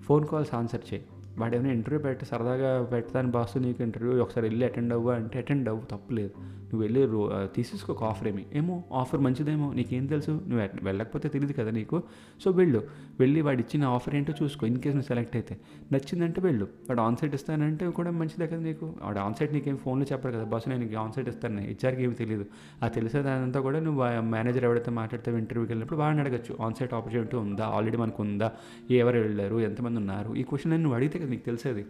[0.05, 1.05] ఫోన్ కాల్స్ ఆన్సర్ చేయి.
[1.39, 5.69] వాడు ఏమైనా ఇంటర్వ్యూ పెట్టి సరదాగా పెడతాను బాస్ నీకు ఇంటర్వ్యూ ఒకసారి వెళ్ళి అటెండ్ అవ్వు అంటే అటెండ్
[5.69, 6.31] అవ్వు తప్పలేదు.
[6.39, 8.47] నువ్వు వెళ్ళి రో తీసేసుకో ఆఫర్ ఏమి.
[8.53, 10.31] ఏమో ఆఫర్ మంచిదేమో నీకేం తెలుసు?
[10.31, 12.03] నువ్వు ఎట్- వెళ్ళకపోతే తెలియదు కదా నీకు.
[12.45, 12.83] సో వెళ్ళు.
[13.21, 15.59] వెళ్ళి వాడు ఇచ్చిన ఆఫర్ ఏంటో చూసుకో ఇన్ కేసు నువ్వు సెలెక్ట్ అయితే.
[15.93, 16.65] నచ్చిందంటే వెళ్ళు.
[16.65, 18.95] వాడు ఆన్ సైట్ ఇస్తానంటే కూడా మంచిదే కదా నీకు.
[19.03, 20.45] వాడు ఆన్సైట్ నీకేం ఫోన్లో చెప్పరు కదా.
[20.45, 22.45] బాస్ నేను ఆన్సైట్ ఇస్తాను హెచ్ఆర్కి ఏమి తెలియదు
[22.83, 26.57] ఆ తెలిసేదంతా కూడా నువ్వు మేనేజర్ ఎవరైతే మాట్లాడితే ఇంటర్వ్యూకి వెళ్ళినప్పుడు వాడిని అడగచ్చు.
[26.61, 27.65] ఆన్సైట్ ఆపర్చునిటీ ఉందా?
[27.65, 28.53] ఆల్రెడీ మనకు ఉందా?
[28.91, 29.61] ఎవరు వెళ్ళారు?
[29.61, 30.35] ఎంతమంది ఉన్నారు?
[30.35, 31.85] ఈ క్వశ్చన్ నువ్వు అడిగితే కదా నీకు తెలిసేది.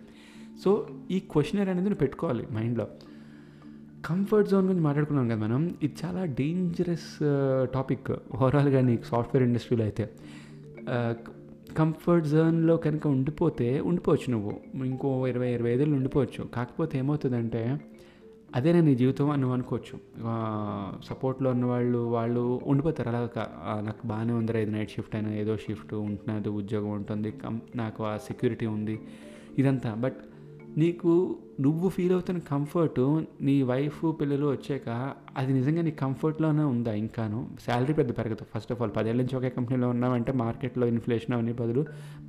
[0.64, 2.86] సో ఈ క్వశ్చనర్ అనేది నువ్వు పెట్టుకోవాలి మైండ్లో.
[4.04, 5.74] కంఫర్ట్ జోన్ గురించి మాట్లాడుకున్నాం కదా మనం.
[5.82, 7.18] ఇది చాలా డేంజరస్
[7.74, 10.10] టాపిక్ ఓవరాల్గా నీకు సాఫ్ట్వేర్ ఇండస్ట్రీలో అయితే.
[10.82, 11.14] Uh,
[11.78, 14.84] కంఫర్ట్ జోన్లో కనుక ఉండిపోతే ఉండిపోవచ్చు నువ్వు.
[14.84, 16.44] ఇంకో ఇరవై ఇరవై ఐదేళ్ళు ఉండిపోవచ్చు.
[16.44, 17.80] కాకపోతే ఏమవుతుందంటే
[18.54, 19.98] అదేనే నీ జీవితం అని నువ్వు అనుకోవచ్చు.
[21.04, 23.08] సపోర్ట్లో ఉన్న వాళ్ళు వాళ్ళు ఉండిపోతారు.
[23.08, 27.60] అలా కా- నాకు బాగానే ఉందిరా ఇది నైట్ షిఫ్ట్ అయినా ఏదో షిఫ్ట్ ఉంటున్నది ఉద్యోగం ఉంటుంది కం
[27.76, 29.00] నాకు ఆ సెక్యూరిటీ ఉంది
[29.58, 29.94] ఇదంతా.
[29.94, 30.16] బట్
[30.76, 37.50] నీకు నువ్వు ఫీల్ అవుతున్న కంఫర్ట్ నీ వైఫ్ పిల్లలు వచ్చాక అది నిజంగా నీ కంఫర్ట్లోనే ఉందా ఇంకాను?
[37.66, 38.44] శాలరీ పెద్ద పెరగదు.
[38.54, 41.84] ఫస్ట్ ఆఫ్ ఆల్ పదేళ్ళ నుంచి ఒకే కంపెనీలో ఉన్నావంటే మార్కెట్లో ఇన్ఫ్లేషన్ అవన్నీ బదులు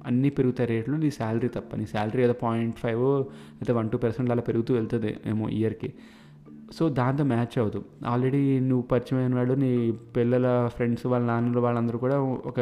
[0.06, 0.98] అన్నీ పెరుగుతాయి రేట్లు.
[0.98, 1.76] నీ శాలరీ తప్ప.
[1.76, 5.94] నీ శాలరీ ఏదో పాయింట్ ఫైవ్ అయితే వన్ టూ పర్సెంట్ అలా పెరుగుతూ వెళ్తుంది ఏమో ఇయర్కి
[6.74, 7.86] సో దాంతో మ్యాచ్ అవ్వదు.
[8.08, 12.60] ఆల్రెడీ నువ్వు పరిచయమైన వాళ్ళు నీ పిల్లల ఫ్రెండ్స్ వాళ్ళ నాన్నలు వాళ్ళందరూ కూడా ఒక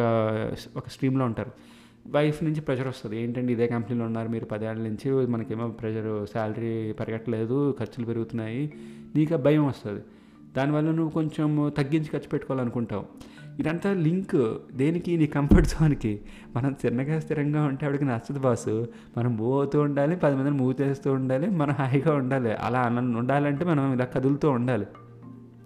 [0.78, 1.52] ఒక స్ట్రీమ్లో ఉంటారు.
[2.10, 3.22] వైఫ్ నుంచి ప్రెషర్ వస్తుంది.
[3.22, 5.28] ఏంటంటే ఇదే కంపెనీలో ఉన్నారు మీరు పదేళ్ళ నుంచి?
[5.28, 8.74] మనకేమో ప్రెషర్ శాలరీ పెరగట్లేదు ఖర్చులు పెరుగుతున్నాయి.
[9.16, 10.02] నీకు ఆ భయం వస్తుంది.
[10.58, 13.06] దానివల్ల నువ్వు కొంచెం తగ్గించి ఖర్చు పెట్టుకోవాలనుకుంటావు.
[13.60, 15.18] ఇదంతా లింక్ దేనికి?
[15.18, 16.20] నీ కంఫర్ట్ జోన్కి
[16.56, 18.88] మనం చిన్నగా స్థిరంగా ఉంటే ఆవిడకి నచ్చదు బాసు.
[19.18, 22.54] మనం పోతూ ఉండాలి పది మందిని మూవ్ చేస్తూ ఉండాలి మనం హాయిగా ఉండాలి.
[22.54, 24.86] అలా ఉండాలంటే మనం ఇలా కదులుతూ ఉండాలి.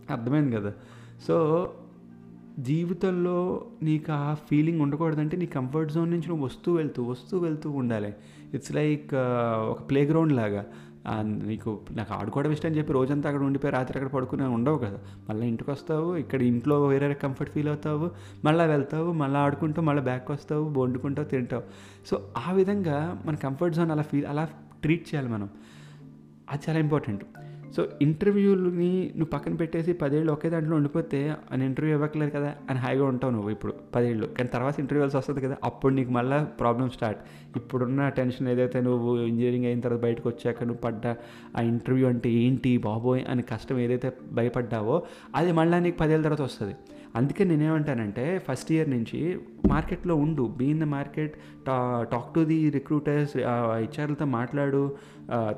[0.09, 0.73] అర్థమైంది కదా?
[1.27, 1.73] సో
[2.59, 8.13] జీవితంలో నీకు ఆ ఫీలింగ్ ఉండకూడదంటే నీ కంఫర్ట్ జోన్ నుంచి నువ్వు వస్తూ వెళ్తూ వస్తూ వెళ్తూ ఉండాలి.
[8.53, 10.65] ఇట్స్ లైక్ uh, ఒక ప్లే గ్రౌండ్ లాగా
[11.25, 14.99] నీకు నాకు ఆడుకోవడం ఇష్టం అని చెప్పి రోజంతా అక్కడ ఉండిపోయి రాత్రి అక్కడ పడుకుని ఉండవు కదా.
[15.29, 18.11] మళ్ళీ ఇంటికి వస్తావు ఇక్కడ ఇంట్లో వేరే కంఫర్ట్ ఫీల్ అవుతావు
[18.45, 21.63] మళ్ళీ వెళ్తావు మళ్ళీ ఆడుకుంటూ మళ్ళీ బ్యాక్ వస్తావు వండుకుంటావు తింటావు.
[22.07, 24.49] సో ఆ విధంగా మన కంఫర్ట్ జోన్ అలా ఫీల్ అలా
[24.81, 25.49] ట్రీట్ చేయాలి మనం.
[26.51, 27.23] అది చాలా ఇంపార్టెంట్
[27.75, 31.19] సో ఇంటర్వ్యూని నువ్వు పక్కన పెట్టేసి పదేళ్ళు ఒకే దాంట్లో ఉండిపోతే
[31.51, 34.27] అని ఇంటర్వ్యూ ఇవ్వట్లేదు కదా అని హాయిగా ఉంటావు నువ్వు ఇప్పుడు పదేళ్ళు.
[34.27, 37.21] కానీ తర్వాత ఇంటర్వ్యూస్ వస్తుంది కదా అప్పుడు నీకు మళ్ళీ ప్రాబ్లమ్ స్టార్ట్
[37.57, 41.15] ఇప్పుడున్న టెన్షన్ ఏదైతే నువ్వు ఇంజనీరింగ్ అయిన తర్వాత బయటకు వచ్చాక నువ్వు పడ్డ
[41.57, 44.97] ఆ ఇంటర్వ్యూ అంటే ఏంటి బాబోయ్ అని కష్టం ఏదైతే భయపడ్డావో
[45.35, 46.75] అది మళ్ళీ నీకు పదేళ్ళ తర్వాత వస్తుంది.
[47.19, 49.19] అందుకే నేనేమంటానంటే ఫస్ట్ ఇయర్ నుంచి
[49.67, 50.43] మార్కెట్లో ఉండు.
[50.59, 51.33] బీ ఇన్ ద మార్కెట్
[51.67, 51.75] టా
[52.11, 53.35] టాక్ టు ది రిక్రూటర్స్
[53.81, 54.81] హెచ్ఆర్లతో మాట్లాడు.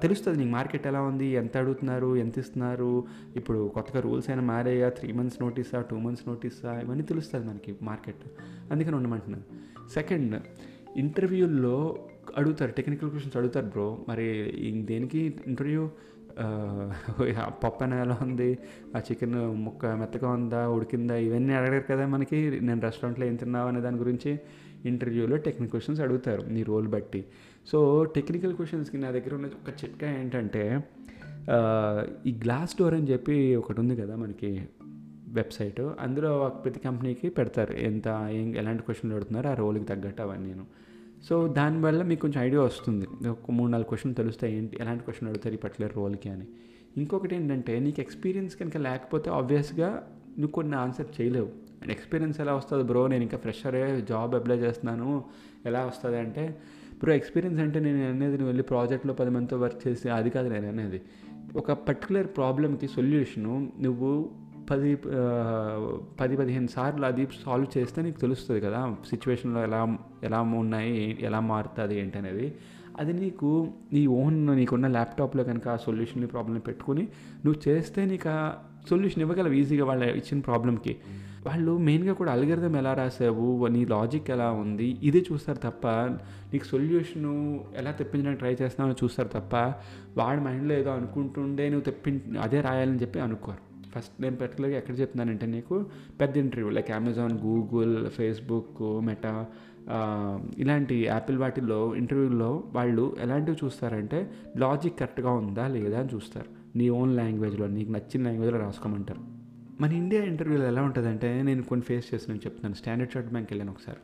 [0.03, 2.91] తెలుస్తుంది నీకు మార్కెట్ ఎలా ఉంది ఎంత అడుగుతున్నారు ఎంత ఇస్తున్నారు.
[3.35, 8.23] ఇప్పుడు కొత్తగా రూల్స్ అయినా మారాయా త్రీ మంత్స్ నోటీసా టూ మంత్స్ నోటీసా ఇవన్నీ తెలుస్తుంది మనకి మార్కెట్
[8.71, 9.47] అందుకని ఉండమంటున్నాను.
[9.93, 10.35] సెకండ్
[10.97, 11.77] ఇంటర్వ్యూల్లో
[12.37, 14.25] అడుగుతారు టెక్నికల్ క్వశ్చన్స్ అడుగుతారు బ్రో మరి
[14.91, 15.83] దేనికి ఇంటర్వ్యూ
[17.63, 18.49] పప్పు ఎలా ఉంది?
[18.95, 20.61] ఆ చికెన్ ముక్క మెత్తగా ఉందా?
[20.69, 21.15] ఉడికిందా?
[21.27, 22.39] ఇవన్నీ అడగరు కదా మనకి.
[22.61, 24.31] నేను రెస్టారెంట్లో ఏం తిన్నావు అనే దాని గురించి
[24.85, 27.21] ఇంటర్వ్యూలో టెక్నికల్ క్వశ్చన్స్ అడుగుతారు నీ రోల్ బట్టి.
[27.67, 30.63] సో టెక్నికల్ క్వశ్చన్స్కి నా దగ్గర ఉన్న ఒక చిట్కా ఏంటంటే
[32.29, 34.51] ఈ గ్లాస్ డోర్ అని చెప్పి ఒకటి ఉంది కదా మనకి
[35.37, 35.81] వెబ్సైట్.
[35.99, 36.31] అందులో
[36.63, 37.73] ప్రతి కంపెనీకి పెడతారు.
[37.89, 40.65] ఎంత ఏం ఎలాంటి క్వశ్చన్లు అడుగుతున్నారు ఆ రోల్కి తగ్గట్టు అవన్నీ నేను
[41.23, 43.27] సో దానివల్ల మీకు కొంచెం ఐడియా వస్తుంది.
[43.27, 46.45] ఒక మూడు నాలుగు క్వశ్చన్ తెలుస్తాయి ఏంటి ఎలాంటి క్వశ్చన్ అడుగుతారు ఈ పర్టికులర్ రోల్కి అని.
[46.97, 49.87] ఇంకొకటి ఏంటంటే నీకు ఎక్స్పీరియన్స్ కనుక లేకపోతే ఆబ్వియస్గా
[50.29, 51.45] నువ్వు కొన్ని ఆన్సర్ చేయలేవు.
[51.81, 53.07] అండ్ ఎక్స్పీరియన్స్ ఎలా వస్తుంది బ్రో?
[53.07, 55.23] నేను ఇంకా ఫ్రెషరే జాబ్ అప్లై చేస్తున్నాను.
[55.65, 56.57] ఎలా వస్తుంది అంటే
[56.99, 60.67] బ్రో ఎక్స్పీరియన్స్ అంటే నేను అనేది నువ్వు వెళ్ళి ప్రాజెక్ట్లో పది మందితో వర్క్ చేసి అది కాదు నేను
[60.67, 61.01] అనేది.
[61.55, 64.29] ఒక పర్టికులర్ ప్రాబ్లమ్కి సొల్యూషను నువ్వు
[64.69, 64.91] పది
[66.19, 69.81] పది పదిహేను సార్లు అది సాల్వ్ చేస్తే నీకు తెలుస్తుంది కదా సిచ్యువేషన్లో ఎలా
[70.23, 72.47] ఎలా ఉన్నాయి ఎలా మారుతుంది ఏంటి అనేది
[72.99, 73.49] అది నీకు
[73.93, 77.01] నీ ఓన్ నీకున్న ల్యాప్టాప్లో కనుక ఆ సొల్యూషన్ని ప్రాబ్లమ్ పెట్టుకుని
[77.45, 78.39] నువ్వు చేస్తే నీకు ఆ
[78.89, 80.95] సొల్యూషన్ ఇవ్వగలవు ఈజీగా వాళ్ళ ఇచ్చిన ప్రాబ్లమ్కి
[81.45, 85.87] వాళ్ళు మెయిన్గా కూడా అల్గరిథం ఎలా రాసావు నీ లాజిక్ ఎలా ఉంది ఇదే చూస్తారు తప్ప
[86.53, 87.33] నీకు సొల్యూషను
[87.75, 89.55] ఎలా తెప్పించడానికి ట్రై చేస్తున్నావు చూస్తారు తప్ప
[90.17, 93.66] వాడి మైండ్లో ఏదో అనుకుంటుండే నువ్వు తెప్పి అదే రాయాలని చెప్పి అనుకోరు.
[93.97, 95.85] ఫస్ట్ నేను పర్టికులర్గా ఎక్కడ చెప్తున్నానంటే నీకు
[96.21, 99.45] పెద్ద interview like Amazon Google Facebook Meta
[100.57, 106.77] ఇలాంటి యాపిల్ వాటిల్లో ఇంటర్వ్యూల్లో వాళ్ళు ఎలాంటివి చూస్తారంటే లాజిక్ కరెక్ట్గా ఉందా లేదా అని చూస్తారు.
[106.77, 109.21] నీ ఓన్ లాంగ్వేజ్లో నీకు నచ్చిన లాంగ్వేజ్లో రాసుకోమంటారు.
[109.81, 112.75] మన ఇండియా ఇంటర్వ్యూలో ఎలా ఉంటుందంటే నేను కొన్ని ఫేస్ చేస్తున్నాను చెప్తున్నాను.
[112.75, 114.01] స్టాండర్డ్ చార్ట్ బ్యాంక్ వెళ్ళాను ఒకసారి.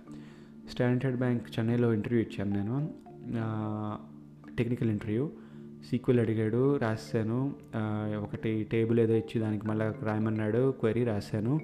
[0.72, 2.76] స్టాండర్డ్ బ్యాంక్ చెన్నైలో ఇంటర్వ్యూ ఇచ్చాను నేను.
[4.58, 5.30] టెక్నికల్ ఇంటర్వ్యూ
[5.90, 7.56] సీక్వెల్ అడిగాడు రాశాను.
[8.24, 11.60] ఒకటి టేబుల్ ఏదో ఇచ్చి దానికి మళ్ళీ రాయమన్నాడు క్వరీ రాశాను.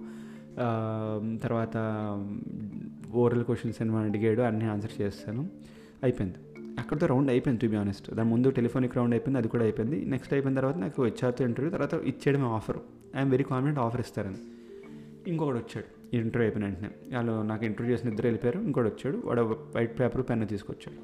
[1.44, 1.78] తర్వాత
[3.14, 5.50] ఓరల్ క్వశ్చన్స్ అని అడిగాడు అన్నీ ఆన్సర్ చేస్తాను.
[6.04, 6.38] అయిపోయింది.
[6.80, 8.12] అక్కడితో రౌండ్ అయిపోయింది టు బి ఆనెస్ట్.
[8.12, 10.06] దాని ముందు టెలిఫోనిక్ రౌండ్ అయిపోయింది అది కూడా అయిపోయింది.
[10.06, 12.78] నెక్స్ట్ అయిపోయిన తర్వాత నాకు హెచ్ఆర్తో ఇంటర్వ్యూ తర్వాత ఇచ్చేయడమే offer
[13.16, 14.38] I'm very confident offer ఇస్తారని.
[15.28, 17.16] ఇంకొకటి వచ్చాడు ఇంటర్వ్యూ అయిపోయిన వెంటనే.
[17.16, 19.22] వాళ్ళు నాకు ఇంటర్వ్యూ చేసిన ఇద్దరు వెళ్ళిపోయారు ఇంకోటి వచ్చాడు.
[19.26, 19.42] వాడు
[19.76, 21.02] వైట్ పేపర్ పెన్ను తీసుకొచ్చాడు.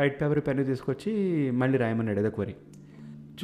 [0.00, 1.12] వైట్ పేపర్ పెన్ను తీసుకొచ్చి
[1.50, 2.54] మళ్ళీ రాయమన్నాడు ఏదో క్వరీ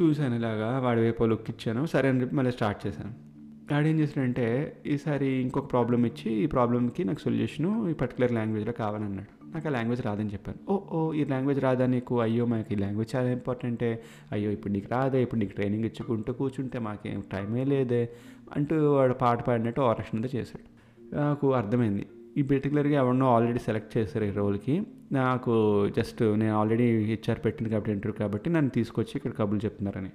[0.01, 3.27] చూశాను ఇలాగా వాడి వైపు లుక్ ఇచ్చాను సరే అని చెప్పి మళ్ళీ స్టార్ట్ చేశాను.
[3.73, 9.47] వాడు ఏం చేశాడంటే ఈసారి ఇంకొక ప్రాబ్లం ఇచ్చి ఈ ప్రాబ్లమ్కి నాకు సొల్యూషను ఈ పర్టికులర్ లాంగ్వేజ్లో కావాలన్నాడు.
[9.53, 10.71] నాకు ఆ లాంగ్వేజ్ రాదని చెప్పాను.
[10.71, 12.21] ఓ ఓ ఈ లాంగ్వేజ్ రాదా నీకు?
[12.21, 16.79] అయ్యో మాకు ఈ లాంగ్వేజ్ చాలా ఇంపార్టెంటే అయ్యో ఇప్పుడు నీకు రాదే ఇప్పుడు నీకు ట్రైనింగ్ ఇచ్చుకుంటూ కూర్చుంటే
[16.79, 18.09] మాకేం టైమే లేదే
[18.55, 20.67] అంటూ వాడు పాట పాడినట్టు ఆరక్షణ చేశాడు.
[21.15, 22.05] నాకు అర్థమైంది.
[22.37, 24.75] ఈ పర్టికులర్గా ఎవరినో ఆల్రెడీ సెలెక్ట్ చేశారు ఈ రోల్కి
[25.19, 25.53] నాకు
[25.97, 30.11] జస్ట్ నేను ఆల్రెడీ హెచ్ఆర్ పెట్టింది కాబట్టి ఇంటర్వ్యూ కాబట్టి నన్ను తీసుకొచ్చి ఇక్కడ కబుర్లు చెప్తున్నారని.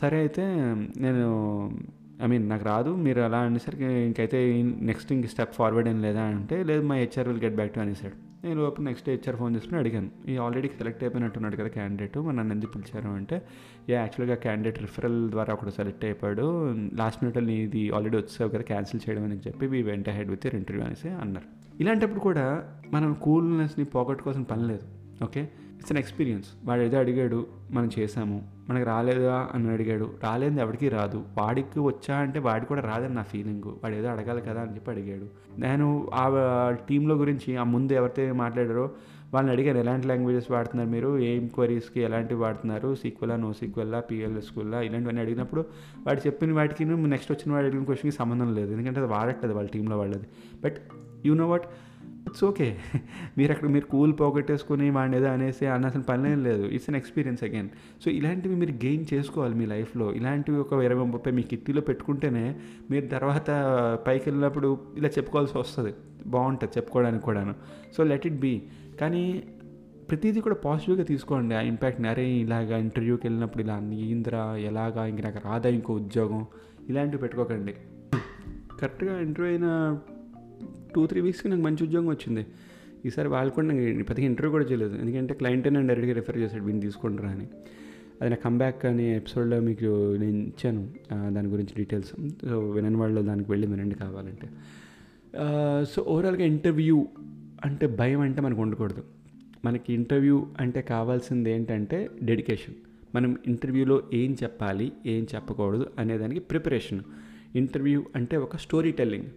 [0.00, 0.44] సరే అయితే
[1.06, 1.26] నేను
[2.24, 4.38] ఐ మీన్ నాకు రాదు మీరు అలా అనేసరికి ఇంకైతే
[4.88, 8.16] నెక్స్ట్ ఇంక స్టెప్ ఫార్వర్డ్ ఏం లేదా అంటే లేదు మా HR will get back to అనేసాడు.
[8.44, 10.10] నేను లోపల నెక్స్ట్ హెచ్ఆర్ ఫోన్ చేసుకుని అడిగాను.
[10.32, 13.36] ఈ ఆల్రెడీ సెలెక్ట్ అయిపోయినట్టున్నాడు కదా క్యాండిడేట్ మరి నన్ను ఎందుకు పిలిచారు అంటే
[13.88, 16.74] యాక్చువల్గా క్యాండిడేట్ రిఫరల్ ద్వారా ఒకడు సెలెక్ట్ అయిపోయాడు.
[16.94, 20.86] లాస్ట్ మినిట్లో నీది ఆల్రెడీ వచ్చావు కదా క్యాన్సిల్ చేయడం అని చెప్పి we went head with interview
[20.86, 21.46] అనేసి అన్నారు.
[21.82, 24.82] ఇలాంటప్పుడు కూడా మనం కూల్నెస్ని పోగొట్టుకోవాల్సిన పని లేదు.
[25.24, 25.40] ఓకే
[25.76, 28.59] ఇట్స్ అన్ ఎక్స్పీరియన్స్ వాడు ఏదో అడిగాడు మనం చేసాము.
[28.70, 30.10] మనకు రాలేదా అని అడిగాడు.
[30.22, 31.24] రాలేదు ఎవరికి రాదు.
[31.40, 35.26] వాడికి వచ్చా అంటే వాడికి కూడా రాదని నా ఫీలింగ్ వాడు ఏదో అడగాలి కదా అని చెప్పి అడిగాడు.
[35.60, 38.90] నేను ఆ టీంలో గురించి ఆ ముందు ఎవరితో మాట్లాడారో
[39.34, 39.78] వాళ్ళని అడిగాను.
[39.78, 41.18] ఎలాంటి లాంగ్వేజెస్ వాడుతున్నారు మీరు?
[41.18, 42.94] ఏం క్వరీస్కి ఎలాంటివి వాడుతున్నారు?
[42.94, 45.64] సీక్వెలా నో సీక్వెల్లా పిఎల్ఎస్క్వెల్లా ఇలాంటివన్నీ అడిగినప్పుడు
[46.06, 48.72] వాడు చెప్పిన వాటికి నెక్స్ట్ వచ్చిన వాడు అడిగిన క్వశ్చన్కి సంబంధం లేదు.
[48.72, 50.26] ఎందుకంటే అది వాడట్లేదు వాళ్ళ టీంలో వాళ్ళది.
[50.64, 50.76] But
[51.26, 51.66] you know what
[52.28, 52.78] it's okay
[53.38, 56.62] మీరు అక్కడ మీరు కూల్ పోగొట్టేసుకుని వాడిని ఏదో అనేసి అనాల్సిన పని లేదు.
[56.62, 57.68] It's an experience again
[58.04, 60.12] so ఇలాంటివి మీరు గెయిన్ చేసుకోవాలి మీ లైఫ్లో.
[60.12, 62.56] ఇలాంటివి ఒక ఇరవై ముప్పై మీ కిట్టీలో పెట్టుకుంటేనే
[62.90, 63.50] మీరు తర్వాత
[64.06, 65.94] పైకి వెళ్ళినప్పుడు ఇలా చెప్పుకోవాల్సి వస్తుంది.
[66.26, 67.54] బాగుంటుంది చెప్పుకోవడానికి కూడాను.
[67.96, 68.62] సో లెట్ ఇట్ బీ
[69.00, 69.42] కానీ
[70.10, 71.54] ప్రతిదీ కూడా పాజిటివ్గా తీసుకోండి.
[71.54, 75.06] ఆ ఇంపాక్ట్ని అరే ఇలాగా ఇంటర్వ్యూకి వెళ్ళినప్పుడు ఇలా ఇంద్రా ఎలాగా?
[75.06, 76.46] ఇంక నాకు రాదా ఇంకో ఉద్యోగం?
[76.88, 77.74] ఇలాంటివి పెట్టుకోకండి.
[78.80, 79.98] కరెక్ట్గా ఇంటర్వ్యూ అయిన
[80.94, 82.42] టూ త్రీ వీక్స్కి నాకు మంచి ఉద్యోగం వచ్చింది.
[83.06, 84.94] ఈసారి వాళ్ళు కూడా నాకు పెద్దగా ఇంటర్వ్యూ కూడా చేయలేదు.
[85.02, 87.46] ఎందుకంటే క్లయింట్ నన్ను డైరెక్ట్గా రిఫర్ చేశాడు వీని తీసుకుంటారా అని.
[88.20, 89.90] అది నా కంబ్యాక్ అనే ఎపిసోడ్లో మీకు
[90.22, 90.82] నేను ఇచ్చాను
[91.34, 92.10] దాని గురించి డీటెయిల్స్
[92.50, 94.48] సో వినని వాళ్ళు దానికి వెళ్ళి వినండి కావాలంటే.
[95.92, 96.98] సో ఓవరాల్గా ఇంటర్వ్యూ
[97.64, 99.02] అంటే భయం అంటే మనకు ఉండకూడదు.
[99.64, 102.76] మనకి ఇంటర్వ్యూ అంటే కావాల్సింది ఏంటంటే డెడికేషన్
[103.14, 107.00] మనం ఇంటర్వ్యూలో ఏం చెప్పాలి ఏం చెప్పకూడదు అనేదానికి ప్రిపరేషన్
[107.56, 109.30] ఇంటర్వ్యూ అంటే ఒక స్టోరీ టెల్లింగ్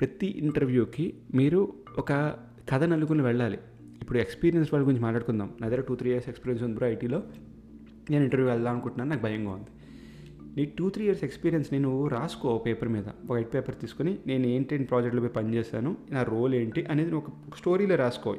[0.00, 2.12] ప్రతి ఇంటర్వ్యూకి మీరు ఒక
[2.72, 3.58] కథ నలుగుని వెళ్ళాలి.
[4.02, 5.50] ఇప్పుడు ఎక్స్పీరియన్స్ వాళ్ళ గురించి మాట్లాడుకుందాం.
[5.60, 7.22] నా దగ్గర టూ త్రీ ఇయర్స్ ఎక్స్పీరియన్స్ ఉంది బ్రో ఐటీలో.
[8.10, 9.10] నేను ఇంటర్వ్యూ వెళ్దాం అనుకుంటున్నాను.
[9.10, 9.70] నాకు భయంగా ఉంది.
[10.56, 13.04] నీ టూ త్రీ ఇయర్స్ ఎక్స్పీరియన్స్ నేను రాసుకో పేపర్ మీద.
[13.30, 18.36] వైట్ పేపర్ తీసుకొని నేను ఏంటంటే ప్రాజెక్ట్లో పోయి పనిచేశాను నా రోల్ ఏంటి అనేది ఒక స్టోరీలో రాసుకో.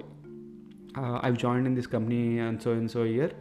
[1.23, 3.31] I join in this company and so and so year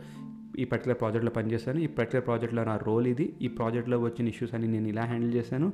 [0.59, 3.35] ఈ పర్టికులర్ ప్రాజెక్ట్లో పనిచేశాను ఈ పర్టికులర్ ప్రాజెక్ట్లో నా రోల్ ఇది.
[3.43, 5.73] ఈ ప్రాజెక్ట్లో వచ్చిన ఇష్యూస్ అని నేను ఇలా హ్యాండిల్ చేశాను.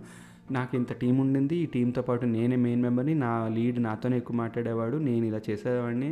[0.57, 4.97] నాకు ఇంత టీం ఉండింది ఈ టీంతో పాటు నేనే మెయిన్ మెంబర్ని నా లీడ్ నాతోనే ఎక్కువ మాట్లాడేవాడు
[5.09, 6.11] నేను ఇలా చేసేవాడిని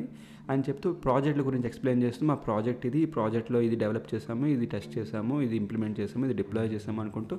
[0.53, 4.67] అని చెప్తూ ప్రాజెక్టుల గురించి ఎక్స్ప్లెయిన్ చేస్తూ మా ప్రాజెక్ట్ ఇది ఈ ప్రాజెక్ట్లో ఇది డెవలప్ చేసాము ఇది
[4.67, 7.37] టెస్ట్ చేసాము ఇది ఇంప్లిమెంట్ చేసాము ఇది డిప్లాయ్ చేసాము అనుకుంటూ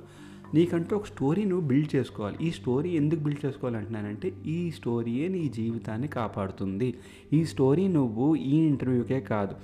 [0.54, 2.36] నీకంటూ ఒక స్టోరీ నువ్వు బిల్డ్ చేసుకోవాలి.
[2.46, 6.88] ఈ స్టోరీ ఎందుకు బిల్డ్ చేసుకోవాలంటున్నానంటే ఈ స్టోరీయే నీ జీవితాన్ని కాపాడుతుంది.
[7.32, 9.54] ఈ స్టోరీ నువ్వు ఈ ఇంటర్వ్యూకే కాదు.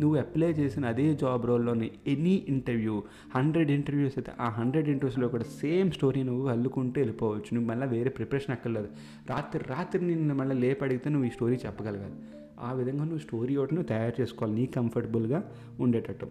[0.00, 3.02] నువ్వు అప్లై చేసిన అదే జాబ్ రోల్లోని ఎనీ ఇంటర్వ్యూ
[3.34, 7.54] హండ్రెడ్ ఇంటర్వ్యూస్ అయితే ఆ హండ్రెడ్ ఇంటర్వ్యూస్లో కూడా సేమ్ స్టోరీ నువ్వు అల్లుకుంటూ వెళ్ళిపోవచ్చు.
[7.54, 8.88] నువ్వు మళ్ళీ వేరే ప్రిపరేషన్ అక్కర్లేదు.
[9.30, 12.14] రాత్రి రాత్రి నిన్ను మళ్ళీ లేపడిగితే నువ్వు ఈ స్టోరీ చెప్పగలగాలి.
[12.60, 14.60] ఆ విధంగా నువ్వు స్టోరీ ఒకటి నువ్వు తయారు చేసుకోవాలి.
[14.60, 16.26] నీ కంఫర్టబుల్గా ఉండేటట్టు.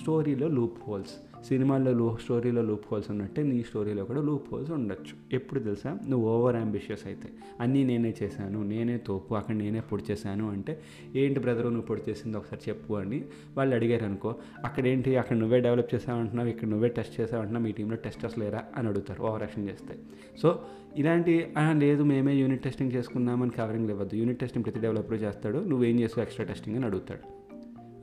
[0.00, 1.44] స్టోరీలో లూప్ హోల్స్.
[1.44, 5.36] సినిమాల్లో లూ స్టోరీలో లూప్ హోల్స్ ఉన్నట్టే నీ స్టోరీలో కూడా లూప్ హోల్స్ ఉండొచ్చు.
[5.36, 5.98] ఎప్పుడు తెలుసా?
[6.08, 7.28] నువ్వు ఓవర్ అంబిషియస్ అయితే.
[7.60, 10.80] అన్నీ నేనే చేశాను నేనే తోపు అక్కడ నేనే పొడి చేశాను అంటే
[11.14, 13.24] ఏంటి బ్రదర్ నువ్వు పొడి చేసింది ఒకసారి చెప్పు అని
[13.56, 17.96] వాళ్ళు అడిగారు అనుకో అక్కడ ఏంటి అక్కడ నువ్వే డెవలప్ చేసావంటున్నావు ఇక్కడ నువ్వే టెస్ట్ చేసావంటున్నావు మీ టీంలో
[17.96, 19.98] టెస్టర్స్ లేరా అని అడుగుతారు ఓవర్ యాక్షన్ చేస్తే.
[20.42, 20.60] సో
[20.96, 24.16] ఇలాంటి లేదు మేమే యూనిట్ టెస్టింగ్ చేసుకున్నామని కవరింగ్ ఇవ్వద్దు.
[24.16, 27.41] యూనిట్ టెస్టింగ్ ప్రతి డెవలపర్ చేస్తాడు నువ్వేం చేస్తావు ఎక్స్ట్రా టెస్టింగ్ అని అడుగుతాడు.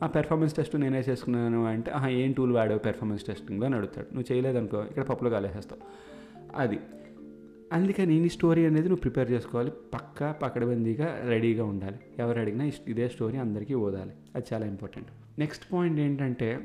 [0.04, 4.14] ఆ పెర్ఫార్మెన్స్ టెస్ట్ నేనే చేసుకున్నాను అంటే ఆహా ఏం టూల్ వాడావు పెర్ఫార్మెన్స్ టెస్టింగ్లో అని అడుగుతాడు.
[4.14, 5.82] నువ్వు చేయలేదనుకో ఇక్కడ పప్పులో కాలేసేస్తావు
[6.56, 6.80] అది.
[7.74, 9.72] అందుకని ఈ స్టోరీ అనేది నువ్వు ప్రిపేర్ చేసుకోవాలి.
[9.94, 12.00] పక్కా పకడబందీగా రెడీగా ఉండాలి.
[12.20, 14.12] ఎవరు అడిగినా ఇదే స్టోరీ అందరికీ ఓదాలి.
[14.36, 15.08] అది చాలా ఇంపార్టెంట్
[15.40, 16.60] నెక్స్ట్ పాయింట్ ఏంటంటే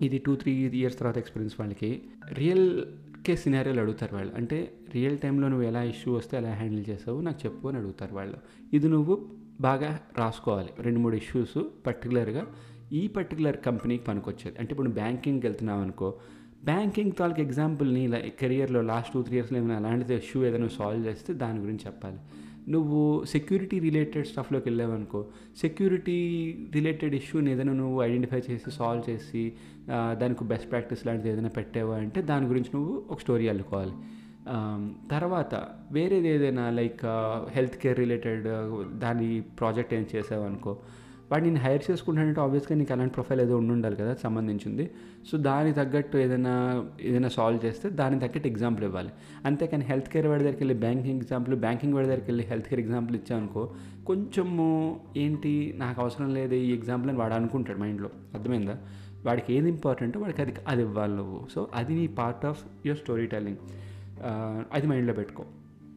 [0.00, 2.02] ఇది టూ త్రీ ఇయర్స్ తర్వాత ఎక్స్పీరియన్స్ వాళ్ళకి.
[2.32, 2.84] రియల్
[3.26, 4.34] కే సినారియోలు అడుగుతారు వాళ్ళు.
[4.34, 8.36] అంటే రియల్ టైంలో నువ్వు ఎలా ఇష్యూ వస్తే ఎలా హ్యాండిల్ చేసావు నాకు చెప్పు అని అడుగుతారు వాళ్ళు.
[8.72, 9.28] ఇది నువ్వు
[9.60, 10.70] బాగా రాసుకోవాలి.
[10.80, 12.46] రెండు మూడు ఇష్యూస్ పర్టికులర్గా
[12.92, 14.56] ఈ పర్టికులర్ కంపెనీకి పనికొచ్చేది.
[14.58, 16.14] అంటే ఇప్పుడు బ్యాంకింగ్కి వెళ్తున్నావు అనుకో
[16.64, 21.34] బ్యాంకింగ్ తాలూకు ఎగ్జాంపుల్ని ఇలా కెరియర్లో లాస్ట్ టూ త్రీ ఇయర్స్లో ఏమైనా అలాంటిది ఇష్యూ ఏదైనా సాల్వ్ చేస్తే
[21.42, 22.18] దాని గురించి చెప్పాలి.
[22.70, 25.26] నువ్వు సెక్యూరిటీ రిలేటెడ్ స్టఫ్లోకి వెళ్ళావనుకో
[25.60, 26.16] సెక్యూరిటీ
[26.74, 29.52] రిలేటెడ్ ఇష్యూని ఏదైనా నువ్వు ఐడెంటిఫై చేసి సాల్వ్ చేసి
[30.18, 33.94] దానికి బెస్ట్ ప్రాక్టీస్ లాంటిది ఏదైనా పెట్టావా అంటే దాని గురించి నువ్వు ఒక స్టోరీ అల్లుకోవాలి.
[35.10, 35.54] తర్వాత
[35.92, 37.04] వేరేది ఏదైనా లైక్
[37.50, 38.46] హెల్త్ కేర్ రిలేటెడ్
[38.98, 40.72] దాని ప్రాజెక్ట్ ఏం చేసావనుకో
[41.30, 44.90] వాడిని వాడు నేను హైర్ చేసుకుంటానంటే ఆబ్వియస్గా నీకు అలాంటి ప్రొఫైల్ ఏదో ఉండాలి కదా సంబంధించింది.
[45.30, 46.52] సో దానికి తగ్గట్టు ఏదైనా
[47.00, 49.10] ఏదైనా సాల్వ్ చేస్తే దానికి తగ్గట్టు ఎగ్జాంపుల్ ఇవ్వాలి.
[49.44, 53.16] అంతేకాని హెల్త్ కేర్ వాడి దగ్గరికి వెళ్ళి బ్యాంకింగ్ ఎగ్జాంపుల్ బ్యాంకింగ్ వాడి దగ్గరికి వెళ్ళి హెల్త్ కేర్ ఎగ్జాంపుల్
[53.16, 53.72] ఇచ్చానుకో
[54.06, 58.76] కొంచెము ఏంటి నాకు అవసరం లేదు ఈ ఎగ్జాంపుల్ అని వాడు అనుకుంటాడు మైండ్లో అర్థమైందా?
[59.24, 61.48] వాడికి ఏది ఇంపార్టెంటో వాడికి అది అది ఇవ్వాలి నువ్వు.
[61.54, 63.58] సో అది నీ part of your story telling
[64.72, 65.44] అది మైండ్లో పెట్టుకో.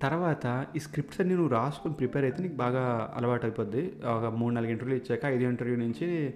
[0.02, 3.94] తర్వాత ఈ స్క్రిప్ట్స్ అన్ని నువ్వు రాసుకొని ప్రిపేర్ అయితే నీకు బాగా అలవాటు అయిపోద్ది.
[4.06, 6.34] ఒక మూడు నాలుగు ఇంటర్వ్యూలు ఇచ్చాక ఐదు ఇంటర్వ్యూ నుంచి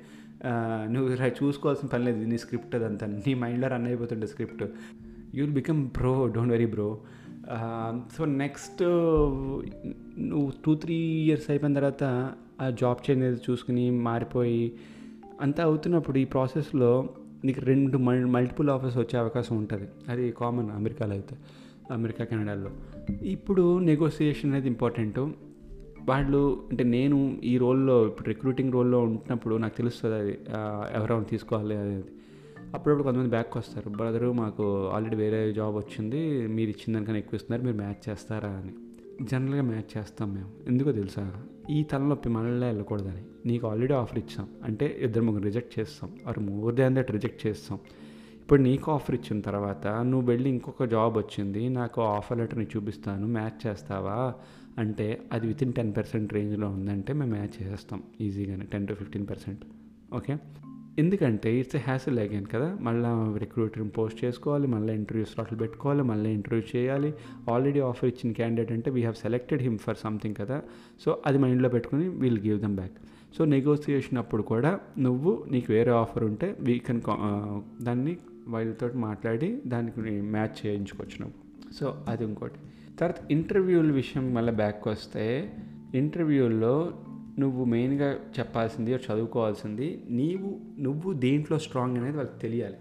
[0.93, 1.09] నువ్వు
[1.43, 2.25] చూసుకోవాల్సిన పని లేదు.
[2.25, 3.07] నీ స్క్రిప్ట్ అదంతా.
[3.07, 4.63] నీ మైండ్లో రన్ అయిపోతుండే script.
[5.35, 6.99] You will become bro don't very bro
[8.17, 8.83] so next
[10.19, 12.03] నువ్వు టూ త్రీ ఇయర్స్ అయిపోయిన తర్వాత
[12.61, 14.71] ఆ జాబ్ చేంజ్ అనేది చూసుకుని మారిపోయి
[15.41, 17.09] అంతా అవుతున్నప్పుడు ఈ ప్రాసెస్లో
[17.45, 19.87] నీకు రెండు మల్ మల్టిపుల్ ఆఫర్స్ వచ్చే అవకాశం ఉంటుంది.
[20.09, 21.35] అది కామన్ అమెరికాలో అయితే.
[21.91, 22.71] అమెరికా కెనడాలో.
[23.21, 25.19] ఇప్పుడు నెగోసియేషన్ అనేది ఇంపార్టెంట్
[26.05, 30.37] వాళ్ళు అంటే నేను ఈ రోల్లో ఇప్పుడు రిక్రూటింగ్ రోల్లో ఉంటున్నప్పుడు నాకు తెలుస్తుంది అది
[30.93, 32.03] ఎవరెవరు తీసుకోవాలి అనేది.
[32.73, 33.89] అప్పుడప్పుడు కొంతమంది బ్యాక్ వస్తారు.
[33.89, 38.49] బ్రదరు మాకు ఆల్రెడీ వేరే జాబ్ వచ్చింది మీరు ఇచ్చిన దానికన్నా ఎక్కువ ఇస్తున్నారు మీరు మ్యాచ్ చేస్తారా?
[38.49, 38.71] అని.
[39.21, 40.51] జనరల్గా మ్యాచ్ చేస్తాం మేము.
[40.67, 41.43] ఎందుకో తెలుసా?
[41.69, 43.21] ఈ తలనొప్పి మళ్ళీ వెళ్ళకూడదని.
[43.45, 44.47] నీకు ఆల్రెడీ ఆఫర్ ఇచ్చాం.
[44.63, 46.11] అంటే ఇద్దరు ముగ్గురు రిజెక్ట్ చేస్తాం.
[46.27, 47.79] Or more than that reject చేస్తాం.
[48.53, 53.67] ఇప్పుడు నీకు ఆఫర్ ఇచ్చిన తర్వాత నువ్వు వెళ్ళి ఇంకొక జాబ్ వచ్చింది నాకు ఆఫర్ లెటర్ని చూపిస్తాను మ్యాచ్
[53.67, 54.33] చేస్తావా?
[54.77, 59.27] అంటే అది విత్ ఇన్ టెన్ పర్సెంట్ రేంజ్లో ఉందంటే మేము మ్యాచ్ చేసేస్తాం ఈజీగానే ten to fifteen
[59.27, 59.63] percent
[60.13, 60.35] okay
[60.99, 66.63] ఎందుకంటే ఇట్స్ హ్యాసిల్ అయ్యాను కదా మళ్ళీ రిక్రూటర్ని పోస్ట్ చేసుకోవాలి మళ్ళీ ఇంటర్వ్యూ స్లాట్లు పెట్టుకోవాలి మళ్ళీ ఇంటర్వ్యూ
[66.75, 67.11] చేయాలి
[67.51, 70.59] ఆల్రెడీ ఆఫర్ ఇచ్చిన క్యాండిడేట్ అంటే we have selected him for something కదా
[71.05, 72.99] సో అది మైండ్లో పెట్టుకుని we'll give them back
[73.37, 77.01] so negotiation అప్పుడు కూడా నువ్వు నీకు వేరే ఆఫర్ ఉంటే వీ కెన్
[77.83, 78.15] దాన్ని
[78.47, 81.73] వాళ్ళతో మాట్లాడి దానికి మ్యాచ్ చేయించుకోవచ్చు నువ్వు.
[81.73, 82.55] సో అది ఇంకోటి.
[82.99, 85.53] తర్వాత ఇంటర్వ్యూల విషయం మళ్ళీ బ్యాక్ వస్తే
[85.95, 86.93] ఇంటర్వ్యూల్లో
[87.39, 92.75] నువ్వు మెయిన్గా చెప్పాల్సింది చదువుకోవాల్సింది నీవు నువ్వు దేంట్లో స్ట్రాంగ్ అనేది వాళ్ళకి తెలియాలి.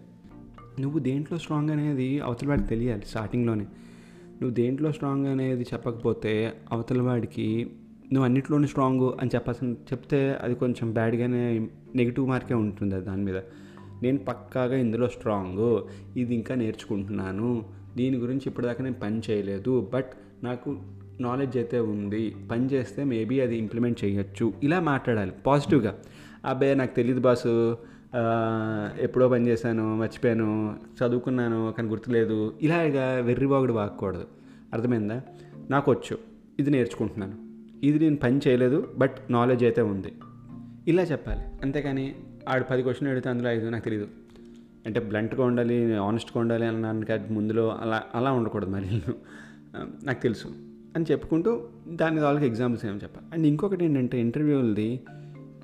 [0.80, 3.64] నువ్వు దేంట్లో స్ట్రాంగ్ అనేది అవతల వాడికి తెలియాలి స్టార్టింగ్లోనే.
[4.20, 7.70] నువ్వు దేంట్లో స్ట్రాంగ్ అనేది చెప్పకపోతే అవతల వాడికి
[8.12, 13.36] నువ్వు అన్నిట్లోనే స్ట్రాంగ్ అని చెప్పాల్సిన చెప్తే అది కొంచెం బ్యాడ్గానే నెగిటివ్ మార్కే ఉంటుంది అది దాని మీద.
[14.02, 15.80] నేను పక్కాగా ఇందులో స్ట్రాంగ్.
[16.18, 17.64] ఇది ఇంకా నేర్చుకుంటున్నాను.
[17.96, 19.90] దీని గురించి ఇప్పటిదాకా నేను పని చేయలేదు.
[19.94, 20.10] బట్
[20.44, 20.76] నాకు
[21.20, 22.36] నాలెడ్జ్ అయితే ఉంది.
[22.50, 24.52] పని చేస్తే మేబీ అది ఇంప్లిమెంట్ చేయొచ్చు.
[24.62, 25.32] ఇలా మాట్లాడాలి.
[25.46, 25.98] పాజిటివ్గా.
[26.44, 27.78] అబ్బాయి నాకు తెలియదు బాసు.
[29.00, 32.54] ఎప్పుడో పని చేశాను మర్చిపోయాను చదువుకున్నాను కానీ గుర్తులేదు.
[32.62, 34.26] ఇలాగా వెర్రిబాగుడు వాగకూడదు
[34.72, 35.22] అర్థమైందా?
[35.70, 36.18] నాకు వచ్చు
[36.58, 37.34] ఇది నేర్చుకుంటున్నాను.
[37.86, 40.12] ఇది నేను పని చేయలేదు బట్ నాలెడ్జ్ అయితే ఉంది.
[40.88, 41.40] ఇలా చెప్పాలి.
[41.62, 42.14] అంతేకాని
[42.48, 44.08] ఆడు పది క్వశ్చన్ అడిగితే అందులో ఐదు నాకు తెలియదు
[44.86, 49.02] అంటే బ్లంట్గా ఉండాలి ఆనెస్ట్గా ఉండాలి అన్నానికి అది ముందులో అలా అలా ఉండకూడదు మరి.
[50.04, 50.48] నాకు తెలుసు
[50.96, 53.26] అని చెప్పుకుంటూ దాని వాళ్ళకి ఎగ్జాంపుల్స్ ఏమో చెప్పాలి.
[53.32, 55.00] అండ్ ఇంకొకటి ఏంటంటే ఇంటర్వ్యూలది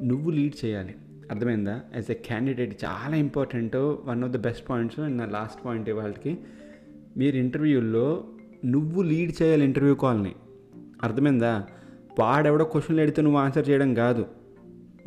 [0.02, 0.94] నువ్వు లీడ్ చేయాలి.
[1.30, 1.80] అర్థమైందా?
[1.94, 6.38] యాజ్ ఎ క్యాండిడేట్ చాలా important one of the best points and నా లాస్ట్ పాయింట్ వాళ్ళకి.
[7.16, 8.24] మీరు ఇంటర్వ్యూల్లో
[8.64, 10.34] నువ్వు లీడ్ చేయాలి ఇంటర్వ్యూ కాల్ని
[11.02, 11.66] అర్థమైందా?
[12.18, 14.26] వాడెవడో క్వశ్చన్లు అడిగితే నువ్వు ఆన్సర్ చేయడం కాదు.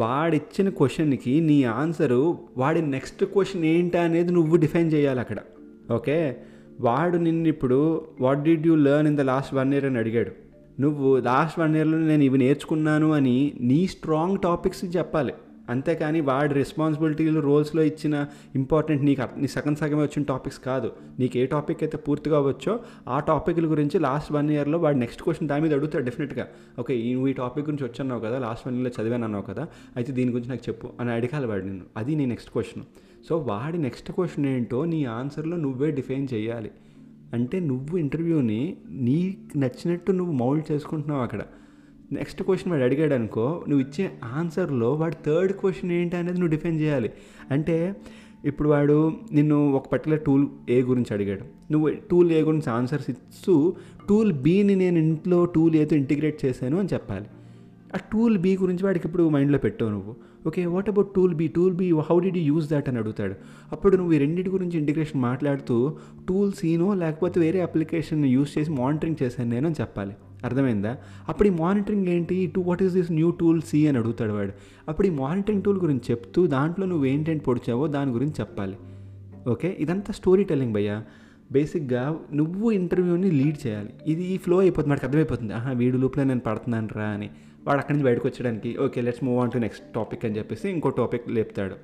[0.01, 5.37] వాడిచ్చిన క్వశ్చన్కి నీ ఆన్సరు వాడి నెక్స్ట్ క్వశ్చన్ ఏంటి అనేది నువ్వు డిఫైన్ చేయాలి అక్కడ.
[5.91, 6.37] ఓకే?
[6.81, 10.31] వాడు నిన్ను ఇప్పుడు what did you learn in the last one year అని అడిగాడు.
[10.81, 15.33] నువ్వు లాస్ట్ వన్ ఇయర్లో నేను ఇవి నేర్చుకున్నాను అని నీ స్ట్రాంగ్ టాపిక్స్ చెప్పాలి.
[15.71, 18.15] అంతేకాని వాడి రెస్పాన్సిబిలిటీలు రోల్స్లో ఇచ్చిన
[18.55, 20.89] ఇంపార్టెంట్ నీకు నీ సగం సగమే వచ్చిన టాపిక్స్ కాదు.
[21.19, 22.73] నీకు ఏ టాపిక్ అయితే పూర్తిగా వచ్చో
[23.07, 26.45] ఆ టాపిక్ల గురించి లాస్ట్ వన్ ఇయర్లో వాడు నెక్స్ట్ క్వశ్చన్ దాని మీద అడుగుతాడు డెఫినెట్గా
[26.79, 30.31] ఓకే నువ్వు ఈ టాపిక్ గురించి వచ్చన్నావు కదా లాస్ట్ వన్ ఇయర్లో చదివాను అన్నావు కదా అయితే దీని
[30.31, 32.85] గురించి నాకు చెప్పు అని అడగాలి వాడు నేను అది నీ నెక్స్ట్ క్వశ్చన్
[33.29, 36.71] సో వాడి నెక్స్ట్ క్వశ్చన్ ఏంటో నీ ఆన్సర్లో నువ్వే డిఫైన్ చేయాలి.
[37.33, 38.61] అంటే నువ్వు ఇంటర్వ్యూని
[39.07, 41.41] నీకు నచ్చినట్టు నువ్వు మౌల్డ్ చేసుకుంటున్నావు అక్కడ.
[42.11, 46.79] నెక్స్ట్ క్వశ్చన్ వాడు అడిగాడు అనుకో నువ్వు ఇచ్చే ఆన్సర్లో వాడు థర్డ్ క్వశ్చన్ ఏంటి అనేది నువ్వు డిఫైన్
[46.79, 47.09] చేయాలి.
[47.51, 47.95] అంటే
[48.45, 51.71] ఇప్పుడు వాడు నిన్ను ఒక పర్టికులర్ టూల్ ఏ గురించి అడిగాడు.
[51.71, 53.73] నువ్వు టూల్ ఏ గురించి ఆన్సర్స్ ఇస్తూ
[54.09, 57.25] టూల్ బీని నేను ఇంట్లో టూల్ ఏతో ఇంటిగ్రేట్ చేశాను అని చెప్పాలి.
[57.95, 60.15] ఆ టూల్ బీ గురించి వాడికి ఇప్పుడు మైండ్లో పెట్టావు నువ్వు.
[60.47, 61.47] Okay what about tool B?
[61.47, 63.35] Tool B how did you use that అని అడుగుతాడు.
[63.71, 65.97] అప్పుడు నువ్వు ఈ రెండింటి గురించి ఇంటిగ్రేషన్ మాట్లాడుతూ
[66.29, 70.13] టూల్ సీనో లేకపోతే వేరే అప్లికేషన్ యూజ్ చేసి మానిటరింగ్ చేశాను నేను అని చెప్పాలి.
[70.43, 70.97] అర్థమైందా?
[71.29, 72.53] అప్పుడు ఈ మానిటరింగ్ ఏంటి?
[72.55, 74.51] To what is this new tool C అని అడుగుతాడు వాడు.
[74.89, 78.77] అప్పుడు ఈ మానిటరింగ్ టూల్ గురించి చెప్తూ దాంట్లో నువ్వు ఏంటేంటి పొడిచావో దాని గురించి చెప్పాలి.
[79.47, 79.77] ఓకే?
[79.79, 81.03] ఇదంతా స్టోరీ టెల్లింగ్ భయ్యా.
[81.51, 83.89] బేసిక్గా నువ్వు ఇంటర్వ్యూని లీడ్ చేయాలి.
[84.07, 84.89] ఇది ఈ ఫ్లో అయిపోతుంది.
[84.89, 85.53] వాడికి అర్థమైపోతుంది.
[85.53, 87.29] ఆహా వీడు లోపల నేను పడుతున్నాను రా అని.
[87.67, 90.89] వాడు అక్కడి నుంచి బయటకు వచ్చడానికి okay let's move on to next topic అని చెప్పేసి ఇంకో
[90.89, 91.75] టాపిక్ లేపుతాడు.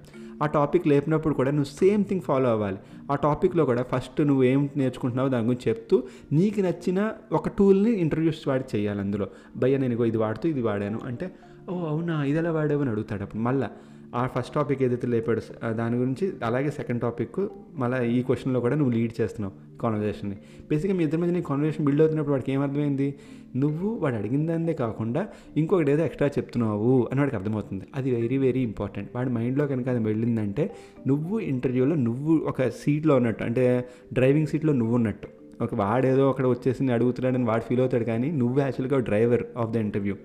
[0.44, 2.78] ఆ టాపిక్ లేపినప్పుడు కూడా నువ్వు సేమ్ థింగ్ ఫాలో అవ్వాలి.
[3.12, 8.48] ఆ టాపిక్లో కూడా ఫస్ట్ నువ్వు ఏం నేర్చుకుంటున్నావో దాని గురించి చెప్తూ నీకు నచ్చిన ఒక టూల్ని ఇంట్రడ్యూస్
[8.48, 9.28] వాడి చేయాలి అందులో.
[9.58, 11.00] భయ్య నేను ఇది వాడుతూ ఇది వాడాను.
[11.06, 11.36] అంటే
[11.70, 12.24] ఓ అవునా?
[12.24, 12.82] ఇది ఎలా వాడావు?
[12.82, 13.42] అని అడుగుతాడు అప్పుడు.
[13.42, 13.68] మళ్ళీ
[14.16, 15.42] ఆ ఫస్ట్ టాపిక్ ఏదైతే లేపాడు
[15.72, 20.38] దాని గురించి అలాగే సెకండ్ టాపిక్ మళ్ళీ ఈ క్వశ్చన్లో కూడా నువ్వు లీడ్ చేస్తున్నావు కాన్వర్జేషన్ని
[20.70, 23.16] బేసిక్గా మీ ఇద్దరి మధ్య నీ కాన్వర్జేషన్ బిల్డ్ అవుతున్నప్పుడు వాడికి ఏమర్థమైంది?
[23.56, 27.84] నువ్వు వాడు అడిగిన కాకుండా ఇంకొకటి ఏదో ఎక్స్ట్రా చెప్తున్నావు అని వాడికి అర్థమవుతుంది.
[27.96, 30.74] అది వెరీ వెరీ ఇంపార్టెంట్ వాడి మైండ్లో కనుక అది వెళ్ళిందంటే
[31.08, 35.28] నువ్వు ఇంటర్వ్యూలో నువ్వు ఒక సీట్లో ఉన్నట్టు అంటే డ్రైవింగ్ సీట్లో నువ్వు ఉన్నట్టు.
[35.64, 40.16] ఒక వాడేదో అక్కడ వచ్చేసి అడుగుతున్నాడని వాడు ఫీల్ అవుతాడు కానీ నువ్వు యాక్చువల్గా డ్రైవర్ ఆఫ్ ద ఇంటర్వ్యూ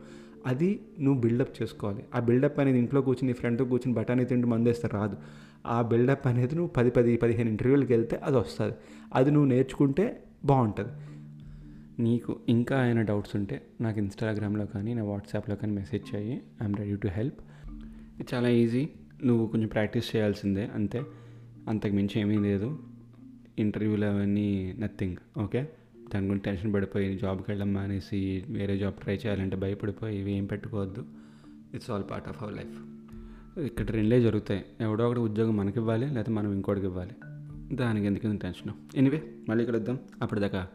[0.46, 2.05] అది నువ్వు బిల్డప్ చేసుకోవాలి.
[2.14, 5.16] ఆ బిల్డప్ అనేది ఇంట్లో కూర్చుని ఫ్రెండ్తో కూర్చుని బఠానీ తింటూ మందేస్తే రాదు.
[5.66, 8.74] ఆ బిల్డప్ అనేది నువ్వు పది పది పదిహేను ఇంటర్వ్యూలకు వెళ్తే అది వస్తుంది.
[9.14, 10.92] అది నువ్వు నేర్చుకుంటే బాగుంటుంది.
[12.02, 16.42] నీకు ఇంకా ఏమైనా డౌట్స్ ఉంటే నాకు ఇన్స్టాగ్రామ్లో కానీ నా వాట్సాప్లో కానీ మెసేజ్ చేయి.
[16.62, 17.40] ఐఎమ్ రెడీ టు హెల్ప్
[18.20, 18.88] ఇది చాలా ఈజీ
[19.24, 21.02] నువ్వు కొంచెం ప్రాక్టీస్ చేయాల్సిందే అంతే.
[21.68, 22.78] అంతకు మించి ఏమీ లేదు.
[23.59, 25.68] ఇంటర్వ్యూలు అవన్నీ నథింగ్ ఓకే
[26.14, 31.05] దాని గురించి టెన్షన్ పడిపోయి జాబ్కి వెళ్ళమ్మా అనేసి వేరే జాబ్ ట్రై చేయాలంటే భయపడిపోయి ఇవి ఏం పెట్టుకోవద్దు.
[31.75, 32.81] It's all part of our life.
[33.61, 34.64] ఇక్కడ రెండే జరుగుతాయి.
[34.81, 37.12] ఎవడో ఒకటి ఉద్యోగం మనకి ఇవ్వాలి లేకపోతే మనం ఇంకోటికి ఇవ్వాలి.
[37.77, 38.72] దానికి ఎందుకు టెన్షన్?
[38.94, 39.98] ఎనివే మళ్ళీ కలుద్దాం.
[40.22, 40.68] అప్పటిదాకా